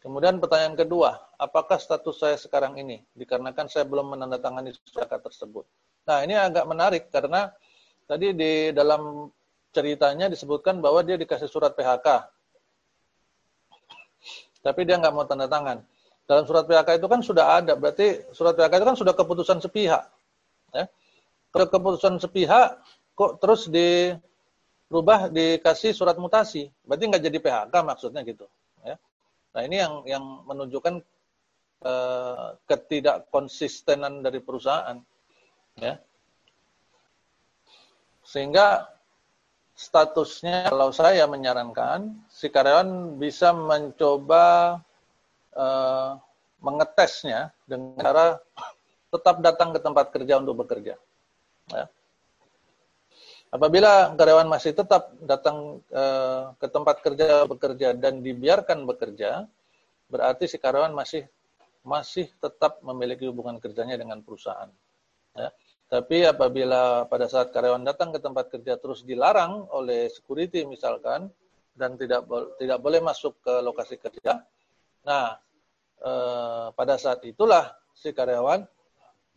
Kemudian 0.01 0.41
pertanyaan 0.41 0.77
kedua, 0.81 1.21
apakah 1.37 1.77
status 1.77 2.17
saya 2.17 2.37
sekarang 2.41 2.81
ini? 2.81 3.05
Dikarenakan 3.13 3.69
saya 3.69 3.85
belum 3.85 4.17
menandatangani 4.17 4.73
surat 4.89 5.13
tersebut. 5.13 5.69
Nah, 6.09 6.25
ini 6.25 6.33
agak 6.37 6.65
menarik 6.65 7.13
karena 7.13 7.53
tadi 8.09 8.33
di 8.33 8.73
dalam 8.73 9.29
ceritanya 9.77 10.33
disebutkan 10.33 10.81
bahwa 10.81 11.05
dia 11.05 11.21
dikasih 11.21 11.49
surat 11.53 11.77
PHK. 11.77 12.09
Tapi 14.65 14.81
dia 14.89 14.97
nggak 14.97 15.13
mau 15.13 15.29
tanda 15.29 15.45
tangan. 15.45 15.85
Dalam 16.25 16.49
surat 16.49 16.65
PHK 16.65 16.97
itu 16.97 17.09
kan 17.13 17.21
sudah 17.21 17.61
ada, 17.61 17.77
berarti 17.77 18.25
surat 18.33 18.57
PHK 18.57 18.73
itu 18.81 18.87
kan 18.89 18.97
sudah 18.97 19.13
keputusan 19.13 19.61
sepihak. 19.61 20.09
Ya. 20.73 20.89
Keputusan 21.53 22.17
sepihak, 22.17 22.81
kok 23.13 23.37
terus 23.41 23.69
dirubah 24.95 25.27
dikasih 25.27 25.91
surat 25.91 26.15
mutasi, 26.15 26.71
berarti 26.87 27.11
nggak 27.11 27.25
jadi 27.27 27.39
PHK 27.43 27.75
maksudnya 27.83 28.23
gitu. 28.23 28.47
Ya. 28.87 28.95
Nah 29.51 29.61
ini 29.67 29.83
yang 29.83 29.95
yang 30.07 30.25
menunjukkan 30.47 31.03
eh, 31.83 32.49
ketidakkonsistenan 32.71 34.23
dari 34.23 34.39
perusahaan. 34.39 35.03
Ya. 35.83 35.99
Sehingga 38.23 38.87
statusnya 39.75 40.71
kalau 40.71 40.95
saya 40.95 41.27
menyarankan 41.27 42.15
si 42.31 42.47
karyawan 42.47 43.19
bisa 43.19 43.51
mencoba 43.51 44.79
uh, 45.51 46.15
mengetesnya 46.63 47.51
dengan 47.67 47.99
cara 47.99 48.39
tetap 49.11 49.43
datang 49.43 49.75
ke 49.75 49.83
tempat 49.83 50.15
kerja 50.15 50.39
untuk 50.39 50.63
bekerja. 50.63 50.95
Ya. 51.75 51.91
Apabila 53.55 54.11
karyawan 54.19 54.51
masih 54.51 54.75
tetap 54.75 55.15
datang 55.23 55.79
uh, 55.95 56.59
ke 56.59 56.67
tempat 56.67 56.99
kerja 57.07 57.47
bekerja 57.47 57.95
dan 57.95 58.19
dibiarkan 58.19 58.83
bekerja, 58.83 59.47
berarti 60.11 60.51
si 60.51 60.59
karyawan 60.59 60.91
masih 60.91 61.23
masih 61.87 62.27
tetap 62.43 62.83
memiliki 62.83 63.31
hubungan 63.31 63.63
kerjanya 63.63 63.95
dengan 63.95 64.27
perusahaan. 64.27 64.67
Ya. 65.39 65.55
Tapi 65.87 66.27
apabila 66.27 67.07
pada 67.07 67.31
saat 67.31 67.55
karyawan 67.55 67.87
datang 67.87 68.11
ke 68.11 68.19
tempat 68.19 68.51
kerja 68.51 68.75
terus 68.75 69.07
dilarang 69.07 69.71
oleh 69.71 70.11
security 70.11 70.67
misalkan 70.67 71.31
dan 71.79 71.95
tidak 71.95 72.27
tidak 72.59 72.79
boleh 72.83 73.07
masuk 73.07 73.39
ke 73.39 73.55
lokasi 73.63 74.03
kerja, 74.03 74.43
nah 75.07 75.39
eh, 76.03 76.67
pada 76.75 76.99
saat 76.99 77.23
itulah 77.23 77.71
si 77.95 78.11
karyawan 78.11 78.67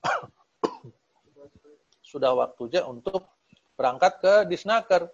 sudah 2.09 2.33
waktunya 2.33 2.81
untuk 2.81 3.36
berangkat 3.77 4.19
ke 4.19 4.33
disnaker 4.49 5.07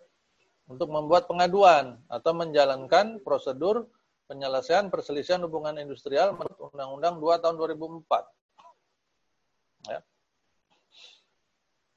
untuk 0.71 0.88
membuat 0.89 1.28
pengaduan 1.28 1.99
atau 2.08 2.32
menjalankan 2.32 3.19
prosedur 3.21 3.91
penyelesaian 4.32 4.88
perselisihan 4.88 5.43
hubungan 5.43 5.76
industrial 5.78 6.34
menurut 6.34 6.71
Undang-Undang 6.71 7.19
2 7.19 7.43
tahun 7.43 7.56
2004. 7.60 9.91
Ya. 9.91 9.99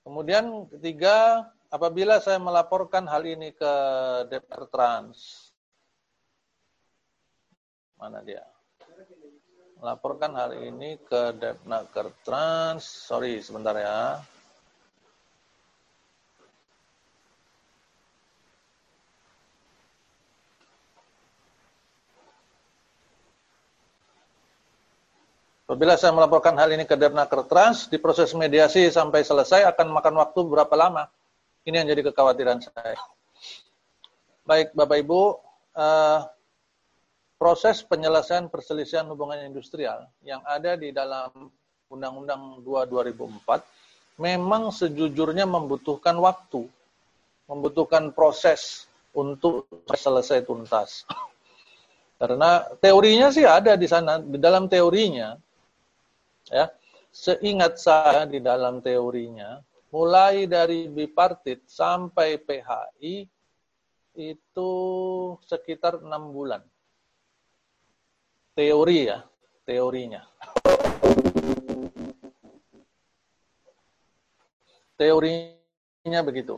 Kemudian 0.02 0.66
ketiga, 0.70 1.46
apabila 1.70 2.18
saya 2.18 2.42
melaporkan 2.42 3.06
hal 3.06 3.22
ini 3.22 3.54
ke 3.54 3.72
DPR 4.26 4.66
Trans, 4.66 5.50
mana 7.96 8.20
dia? 8.26 8.42
Melaporkan 9.78 10.34
hal 10.34 10.56
ini 10.56 10.98
ke 10.98 11.36
Depnaker 11.36 12.10
Trans, 12.26 12.82
sorry 12.82 13.38
sebentar 13.38 13.76
ya. 13.76 14.18
Apabila 25.66 25.98
saya 25.98 26.14
melaporkan 26.14 26.54
hal 26.62 26.70
ini 26.70 26.86
ke 26.86 26.94
Depnaker 26.94 27.42
Trans, 27.50 27.90
di 27.90 27.98
proses 27.98 28.30
mediasi 28.38 28.86
sampai 28.86 29.26
selesai 29.26 29.66
akan 29.74 29.98
makan 29.98 30.14
waktu 30.22 30.46
berapa 30.46 30.70
lama? 30.78 31.10
Ini 31.66 31.82
yang 31.82 31.90
jadi 31.90 32.06
kekhawatiran 32.06 32.62
saya. 32.62 32.94
Baik, 34.46 34.70
Bapak 34.78 35.02
Ibu, 35.02 35.42
uh, 35.74 36.22
proses 37.34 37.82
penyelesaian 37.82 38.46
perselisihan 38.46 39.10
hubungan 39.10 39.42
industrial 39.42 40.06
yang 40.22 40.38
ada 40.46 40.78
di 40.78 40.94
dalam 40.94 41.50
Undang-Undang 41.90 42.62
2 42.62 42.86
2004 42.86 44.22
memang 44.22 44.70
sejujurnya 44.70 45.50
membutuhkan 45.50 46.14
waktu, 46.22 46.62
membutuhkan 47.50 48.14
proses 48.14 48.86
untuk 49.10 49.66
selesai 49.90 50.46
tuntas. 50.46 51.02
Karena 52.16 52.64
teorinya 52.80 53.28
sih 53.28 53.44
ada 53.44 53.76
di 53.76 53.84
sana, 53.84 54.22
di 54.22 54.40
dalam 54.40 54.70
teorinya 54.70 55.36
Ya, 56.46 56.70
seingat 57.10 57.82
saya 57.82 58.22
di 58.22 58.38
dalam 58.38 58.78
teorinya, 58.78 59.58
mulai 59.90 60.46
dari 60.46 60.86
bipartit 60.86 61.66
sampai 61.66 62.38
PHI 62.38 63.26
itu 64.14 64.72
sekitar 65.42 65.98
enam 66.00 66.30
bulan. 66.30 66.62
Teori 68.54 69.10
ya, 69.10 69.26
teorinya. 69.66 70.22
Teorinya 74.96 76.20
begitu. 76.24 76.56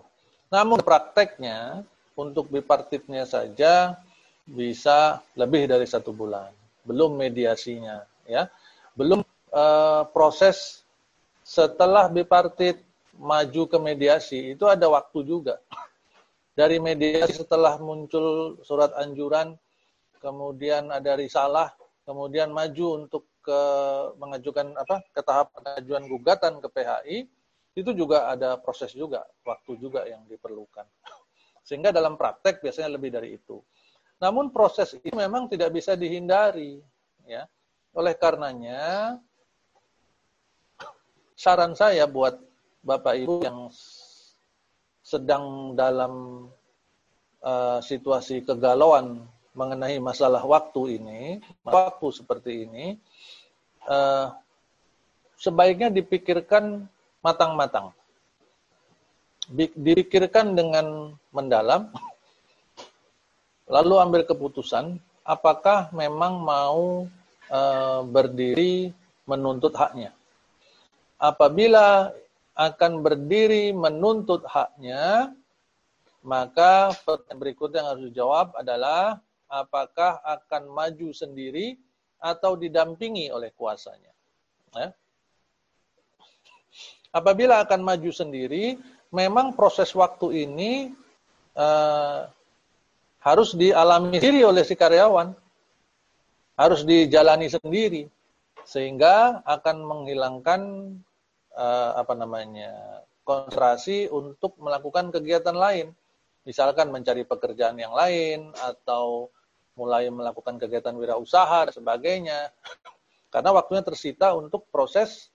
Namun 0.53 0.85
prakteknya 0.85 1.83
untuk 2.15 2.53
bipartitnya 2.53 3.25
saja 3.25 3.99
bisa 4.45 5.25
lebih 5.35 5.67
dari 5.67 5.89
satu 5.89 6.15
bulan. 6.15 6.53
Belum 6.87 7.19
mediasinya, 7.19 8.07
ya. 8.29 8.47
Belum 8.95 9.27
uh, 9.53 10.09
proses 10.11 10.83
setelah 11.45 12.13
bipartit 12.13 12.85
maju 13.19 13.63
ke 13.67 13.79
mediasi 13.81 14.55
itu 14.55 14.65
ada 14.69 14.87
waktu 14.87 15.25
juga. 15.27 15.59
Dari 16.59 16.83
mediasi 16.83 17.39
setelah 17.39 17.79
muncul 17.79 18.59
surat 18.67 18.91
anjuran 18.99 19.55
kemudian 20.19 20.91
ada 20.91 21.15
risalah, 21.15 21.71
kemudian 22.03 22.51
maju 22.51 23.07
untuk 23.07 23.31
ke 23.43 23.61
mengajukan 24.19 24.75
apa 24.75 25.01
ke 25.15 25.21
tahap 25.23 25.55
pengajuan 25.55 26.05
gugatan 26.11 26.59
ke 26.59 26.69
PHI, 26.69 27.19
itu 27.79 27.91
juga 27.95 28.27
ada 28.29 28.59
proses 28.59 28.91
juga, 28.91 29.23
waktu 29.47 29.79
juga 29.79 30.03
yang 30.05 30.27
diperlukan. 30.27 30.85
Sehingga 31.63 31.95
dalam 31.95 32.19
praktek 32.19 32.59
biasanya 32.61 32.99
lebih 32.99 33.15
dari 33.15 33.39
itu. 33.39 33.63
Namun 34.19 34.51
proses 34.51 34.99
ini 34.99 35.15
memang 35.15 35.47
tidak 35.47 35.71
bisa 35.71 35.95
dihindari, 35.95 36.83
ya. 37.23 37.47
Oleh 37.95 38.19
karenanya 38.19 39.17
saran 41.39 41.79
saya 41.79 42.11
buat 42.11 42.35
Bapak 42.83 43.15
Ibu 43.15 43.47
yang 43.47 43.71
sedang 45.07 45.79
dalam 45.79 46.45
uh, 47.47 47.79
situasi 47.79 48.43
kegalauan 48.43 49.23
mengenai 49.55 50.03
masalah 50.03 50.43
waktu 50.43 50.99
ini, 50.99 51.39
waktu 51.63 52.07
seperti 52.11 52.67
ini, 52.67 52.99
uh, 53.87 54.35
sebaiknya 55.39 55.95
dipikirkan 55.95 56.91
matang-matang. 57.23 57.95
Dipikirkan 59.49 60.59
dengan 60.59 61.17
mendalam, 61.31 61.89
lalu 63.75 63.95
ambil 64.03 64.23
keputusan 64.29 65.01
apakah 65.25 65.89
memang 65.97 66.41
mau 66.41 67.09
e, 67.49 67.61
berdiri 68.05 68.93
menuntut 69.25 69.73
haknya. 69.73 70.18
Apabila 71.19 72.15
akan 72.55 73.03
berdiri 73.03 73.75
menuntut 73.75 74.47
haknya, 74.47 75.35
maka 76.23 76.95
berikutnya 77.35 77.83
yang 77.83 77.91
harus 77.95 78.05
dijawab 78.11 78.47
adalah 78.59 79.19
apakah 79.47 80.23
akan 80.23 80.71
maju 80.71 81.11
sendiri 81.15 81.79
atau 82.19 82.59
didampingi 82.59 83.31
oleh 83.31 83.55
kuasanya. 83.55 84.11
Ya. 84.75 84.91
Apabila 87.15 87.65
akan 87.65 87.81
maju 87.81 88.11
sendiri, 88.13 88.77
memang 89.15 89.57
proses 89.57 89.95
waktu 89.97 90.45
ini 90.45 90.93
uh, 91.57 92.29
harus 93.23 93.57
dialami 93.57 94.21
sendiri 94.21 94.45
oleh 94.45 94.63
si 94.63 94.77
karyawan, 94.77 95.33
harus 96.59 96.85
dijalani 96.85 97.49
sendiri, 97.49 98.07
sehingga 98.69 99.41
akan 99.49 99.77
menghilangkan 99.87 100.61
uh, 101.57 101.93
apa 101.97 102.13
namanya 102.19 103.05
konsentrasi 103.23 104.09
untuk 104.09 104.57
melakukan 104.57 105.13
kegiatan 105.13 105.53
lain, 105.53 105.93
misalkan 106.49 106.89
mencari 106.89 107.29
pekerjaan 107.29 107.77
yang 107.77 107.93
lain 107.93 108.57
atau 108.57 109.29
mulai 109.77 110.09
melakukan 110.09 110.57
kegiatan 110.57 110.97
wirausaha 110.97 111.69
dan 111.69 111.75
sebagainya, 111.77 112.49
karena 113.33 113.53
waktunya 113.53 113.85
tersita 113.85 114.33
untuk 114.33 114.67
proses 114.73 115.29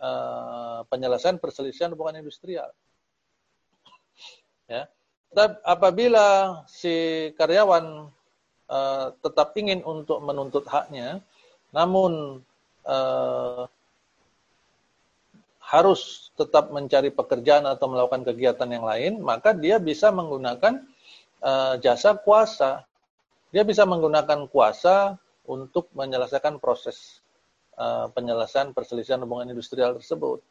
uh, 0.00 0.82
penyelesaian 0.88 1.36
perselisihan 1.36 1.92
hubungan 1.92 2.24
industrial. 2.24 2.72
Ya. 4.64 4.88
Tetap 5.30 5.62
apabila 5.62 6.58
si 6.66 7.30
karyawan 7.38 8.10
uh, 8.66 9.06
tetap 9.22 9.54
ingin 9.54 9.84
untuk 9.86 10.18
menuntut 10.24 10.66
haknya, 10.66 11.22
namun 11.70 12.42
uh, 12.82 13.70
harus 15.70 16.34
tetap 16.34 16.74
mencari 16.74 17.14
pekerjaan 17.14 17.62
atau 17.62 17.86
melakukan 17.86 18.26
kegiatan 18.26 18.66
yang 18.66 18.82
lain, 18.82 19.22
maka 19.22 19.54
dia 19.54 19.78
bisa 19.78 20.10
menggunakan 20.10 20.82
uh, 21.38 21.78
jasa 21.78 22.18
kuasa. 22.18 22.82
Dia 23.54 23.62
bisa 23.62 23.86
menggunakan 23.86 24.50
kuasa 24.50 25.14
untuk 25.46 25.86
menyelesaikan 25.94 26.58
proses 26.58 27.22
uh, 27.78 28.10
penyelesaian 28.10 28.74
perselisihan 28.74 29.22
hubungan 29.22 29.54
industrial 29.54 29.94
tersebut. 29.94 30.42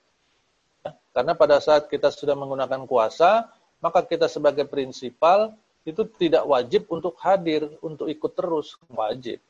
Ya, 0.88 0.96
karena 1.12 1.36
pada 1.36 1.60
saat 1.60 1.92
kita 1.92 2.16
sudah 2.16 2.40
menggunakan 2.40 2.88
kuasa, 2.88 3.52
maka 3.84 4.04
kita 4.08 4.32
sebagai 4.32 4.68
prinsipal 4.72 5.52
itu 5.84 6.08
tidak 6.16 6.48
wajib 6.48 6.88
untuk 6.88 7.20
hadir, 7.20 7.68
untuk 7.84 8.08
ikut 8.08 8.32
terus. 8.36 8.80
Wajib. 8.88 9.44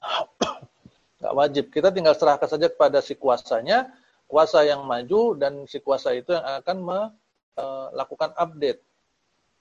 Nggak 1.20 1.34
wajib. 1.36 1.64
Kita 1.68 1.88
tinggal 1.92 2.16
serahkan 2.16 2.48
saja 2.48 2.72
kepada 2.72 3.04
si 3.04 3.12
kuasanya, 3.12 3.92
kuasa 4.32 4.64
yang 4.64 4.88
maju, 4.88 5.36
dan 5.36 5.68
si 5.68 5.76
kuasa 5.84 6.16
itu 6.16 6.32
yang 6.32 6.64
akan 6.64 6.78
melakukan 6.80 8.32
e, 8.32 8.36
update 8.40 8.80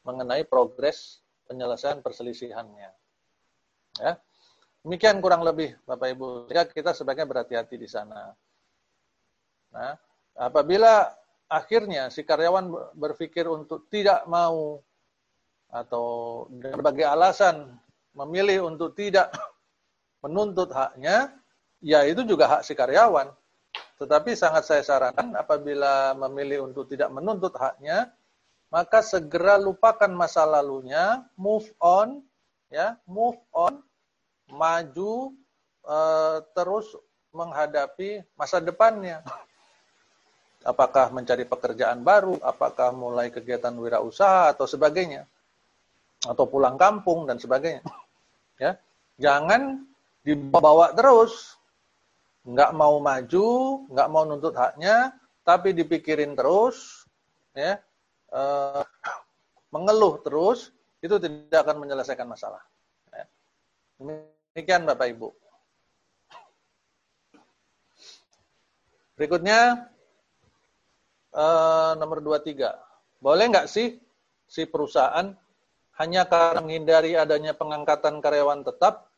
mengenai 0.07 0.47
progres 0.47 1.19
penyelesaian 1.51 1.99
perselisihannya. 1.99 2.89
Ya. 3.99 4.15
Demikian 4.81 5.19
kurang 5.19 5.43
lebih 5.43 5.75
Bapak 5.83 6.15
Ibu. 6.15 6.47
Jika 6.47 6.71
kita 6.71 6.95
sebaiknya 6.95 7.27
berhati-hati 7.27 7.75
di 7.75 7.85
sana. 7.91 8.31
Nah, 9.75 9.93
apabila 10.39 11.11
akhirnya 11.51 12.07
si 12.07 12.23
karyawan 12.23 12.95
berpikir 12.95 13.51
untuk 13.51 13.91
tidak 13.91 14.23
mau 14.25 14.79
atau 15.67 16.05
berbagai 16.47 17.03
alasan 17.03 17.75
memilih 18.15 18.71
untuk 18.71 18.95
tidak 18.95 19.29
menuntut 20.23 20.71
haknya, 20.71 21.35
ya 21.83 22.07
itu 22.07 22.23
juga 22.23 22.47
hak 22.47 22.63
si 22.63 22.71
karyawan. 22.71 23.27
Tetapi 24.01 24.33
sangat 24.33 24.65
saya 24.65 24.81
sarankan 24.81 25.37
apabila 25.37 26.17
memilih 26.17 26.65
untuk 26.65 26.89
tidak 26.89 27.13
menuntut 27.13 27.53
haknya, 27.53 28.09
maka 28.73 29.05
segera 29.05 29.61
lupakan 29.61 30.09
masa 30.09 30.41
lalunya, 30.41 31.21
move 31.37 31.69
on, 31.77 32.25
ya, 32.73 32.97
move 33.05 33.37
on 33.53 33.77
maju 34.49 35.37
uh, 35.85 36.41
terus 36.57 36.97
menghadapi 37.29 38.25
masa 38.33 38.57
depannya. 38.57 39.21
Apakah 40.65 41.13
mencari 41.13 41.45
pekerjaan 41.45 42.01
baru, 42.01 42.41
apakah 42.41 42.89
mulai 42.93 43.29
kegiatan 43.29 43.73
wirausaha 43.77 44.49
atau 44.53 44.65
sebagainya, 44.65 45.29
atau 46.25 46.49
pulang 46.49 46.73
kampung 46.73 47.29
dan 47.29 47.37
sebagainya. 47.37 47.85
Ya, 48.57 48.77
jangan 49.17 49.85
dibawa 50.25 50.93
terus, 50.93 51.57
nggak 52.41 52.71
mau 52.73 52.97
maju, 52.97 53.49
nggak 53.89 54.09
mau 54.09 54.23
nuntut 54.25 54.57
haknya, 54.57 55.13
tapi 55.45 55.77
dipikirin 55.77 56.33
terus, 56.33 57.05
ya, 57.53 57.77
uh, 58.33 58.81
mengeluh 59.69 60.17
terus, 60.25 60.73
itu 61.01 61.17
tidak 61.17 61.65
akan 61.65 61.81
menyelesaikan 61.81 62.25
masalah. 62.25 62.61
Ya. 63.13 63.25
Demikian 64.01 64.85
Bapak 64.85 65.07
Ibu. 65.13 65.29
Berikutnya 69.17 69.91
uh, 71.37 71.93
nomor 71.93 72.25
23. 72.25 73.21
Boleh 73.21 73.45
nggak 73.53 73.69
sih 73.69 74.01
si 74.49 74.65
perusahaan 74.65 75.29
hanya 76.01 76.25
karena 76.25 76.65
menghindari 76.65 77.13
adanya 77.13 77.53
pengangkatan 77.53 78.17
karyawan 78.17 78.65
tetap, 78.65 79.10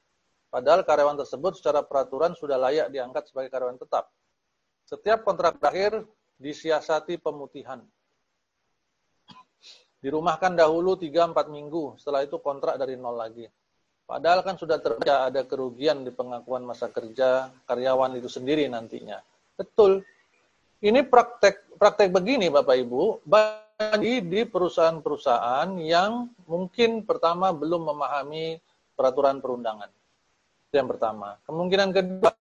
padahal 0.53 0.85
karyawan 0.85 1.17
tersebut 1.17 1.57
secara 1.57 1.81
peraturan 1.81 2.37
sudah 2.37 2.61
layak 2.61 2.93
diangkat 2.93 3.25
sebagai 3.25 3.49
karyawan 3.49 3.81
tetap. 3.81 4.13
Setiap 4.85 5.25
kontrak 5.25 5.57
terakhir 5.57 6.05
disiasati 6.37 7.17
pemutihan. 7.17 7.81
Dirumahkan 10.03 10.53
dahulu 10.53 10.93
3-4 10.99 11.47
minggu, 11.49 11.97
setelah 11.97 12.21
itu 12.21 12.37
kontrak 12.37 12.77
dari 12.77 12.93
nol 12.93 13.17
lagi. 13.17 13.49
Padahal 14.03 14.43
kan 14.43 14.59
sudah 14.59 14.77
terjadi 14.83 15.31
ada 15.31 15.41
kerugian 15.47 16.03
di 16.03 16.11
pengakuan 16.11 16.67
masa 16.67 16.91
kerja 16.91 17.49
karyawan 17.63 18.19
itu 18.19 18.27
sendiri 18.27 18.67
nantinya. 18.67 19.23
Betul. 19.55 20.03
Ini 20.83 21.07
praktek 21.07 21.79
praktek 21.79 22.11
begini 22.11 22.51
Bapak 22.51 22.75
Ibu, 22.83 23.23
bagi 23.23 24.19
di 24.27 24.43
perusahaan-perusahaan 24.43 25.79
yang 25.79 26.27
mungkin 26.43 27.07
pertama 27.07 27.55
belum 27.55 27.95
memahami 27.95 28.59
peraturan 28.91 29.39
perundangan. 29.39 30.02
Itu 30.73 30.81
yang 30.81 30.89
pertama. 30.89 31.37
Kemungkinan 31.45 31.93
kedua, 31.93 32.33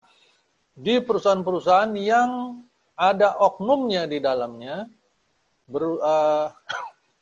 di 0.72 1.04
perusahaan-perusahaan 1.04 1.92
yang 2.00 2.64
ada 2.96 3.36
oknumnya 3.36 4.08
di 4.08 4.24
dalamnya 4.24 4.88
ber, 5.68 6.00
uh, 6.00 6.48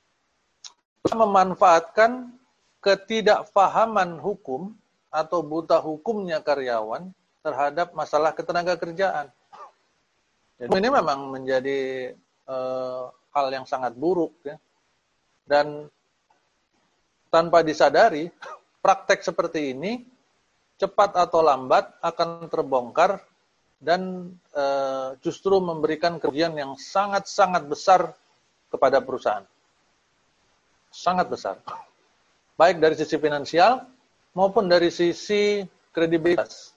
memanfaatkan 1.19 2.31
ketidakfahaman 2.79 4.23
hukum 4.23 4.71
atau 5.11 5.43
buta 5.43 5.83
hukumnya 5.83 6.39
karyawan 6.39 7.11
terhadap 7.43 7.91
masalah 7.91 8.31
ketenaga 8.31 8.79
kerjaan. 8.79 9.35
Jadi 10.63 10.79
ini 10.79 10.95
memang 10.95 11.27
menjadi 11.27 12.15
uh, 12.47 13.11
hal 13.35 13.51
yang 13.51 13.67
sangat 13.67 13.99
buruk 13.99 14.31
ya. 14.47 14.55
Dan 15.43 15.91
tanpa 17.35 17.67
disadari, 17.67 18.31
praktek 18.87 19.27
seperti 19.27 19.75
ini 19.75 20.20
cepat 20.81 21.13
atau 21.13 21.45
lambat 21.45 21.93
akan 22.01 22.49
terbongkar 22.49 23.21
dan 23.77 24.33
uh, 24.57 25.13
justru 25.21 25.61
memberikan 25.61 26.17
kerugian 26.17 26.57
yang 26.57 26.73
sangat-sangat 26.81 27.69
besar 27.69 28.17
kepada 28.73 29.05
perusahaan. 29.05 29.45
Sangat 30.89 31.29
besar 31.29 31.61
baik 32.61 32.77
dari 32.77 32.93
sisi 32.93 33.17
finansial 33.17 33.89
maupun 34.37 34.69
dari 34.69 34.93
sisi 34.93 35.65
kredibilitas. 35.97 36.77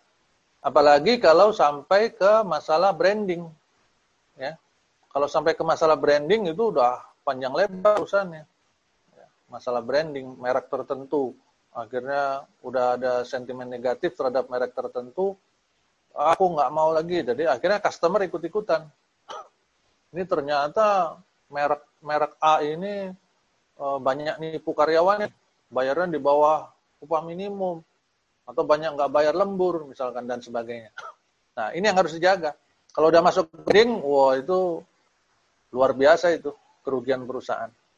Apalagi 0.64 1.20
kalau 1.20 1.52
sampai 1.52 2.16
ke 2.16 2.40
masalah 2.48 2.96
branding. 2.96 3.44
Ya. 4.40 4.56
Kalau 5.12 5.28
sampai 5.28 5.52
ke 5.52 5.64
masalah 5.68 6.00
branding 6.00 6.48
itu 6.48 6.72
udah 6.72 7.04
panjang 7.28 7.52
lebar 7.52 8.00
urusannya. 8.00 8.48
Ya. 9.12 9.28
Masalah 9.52 9.84
branding 9.84 10.40
merek 10.40 10.72
tertentu. 10.72 11.36
Akhirnya 11.74 12.46
udah 12.62 12.86
ada 12.98 13.14
sentimen 13.26 13.66
negatif 13.66 14.14
terhadap 14.14 14.46
merek 14.50 14.78
tertentu. 14.78 15.34
Aku 16.14 16.54
nggak 16.54 16.70
mau 16.70 16.94
lagi. 16.94 17.26
Jadi 17.26 17.50
akhirnya 17.50 17.82
customer 17.82 18.22
ikut-ikutan. 18.30 18.86
Ini 20.14 20.24
ternyata 20.30 21.18
merek 21.50 21.82
merek 22.06 22.38
A 22.38 22.62
ini 22.62 23.10
uh, 23.82 23.98
banyak 23.98 24.38
nipu 24.38 24.78
karyawannya, 24.78 25.34
bayarnya 25.74 26.14
di 26.14 26.22
bawah 26.22 26.70
upah 27.02 27.22
minimum 27.26 27.82
atau 28.46 28.64
banyak 28.68 28.94
nggak 28.94 29.12
bayar 29.12 29.34
lembur 29.34 29.90
misalkan 29.90 30.30
dan 30.30 30.38
sebagainya. 30.38 30.94
Nah 31.58 31.74
ini 31.74 31.90
yang 31.90 31.98
harus 31.98 32.14
dijaga. 32.14 32.54
Kalau 32.94 33.10
udah 33.10 33.26
masuk 33.26 33.50
branding, 33.66 33.98
wah 34.06 34.38
itu 34.38 34.86
luar 35.74 35.98
biasa 35.98 36.38
itu 36.38 36.54
kerugian 36.86 37.26
perusahaan. 37.26 37.74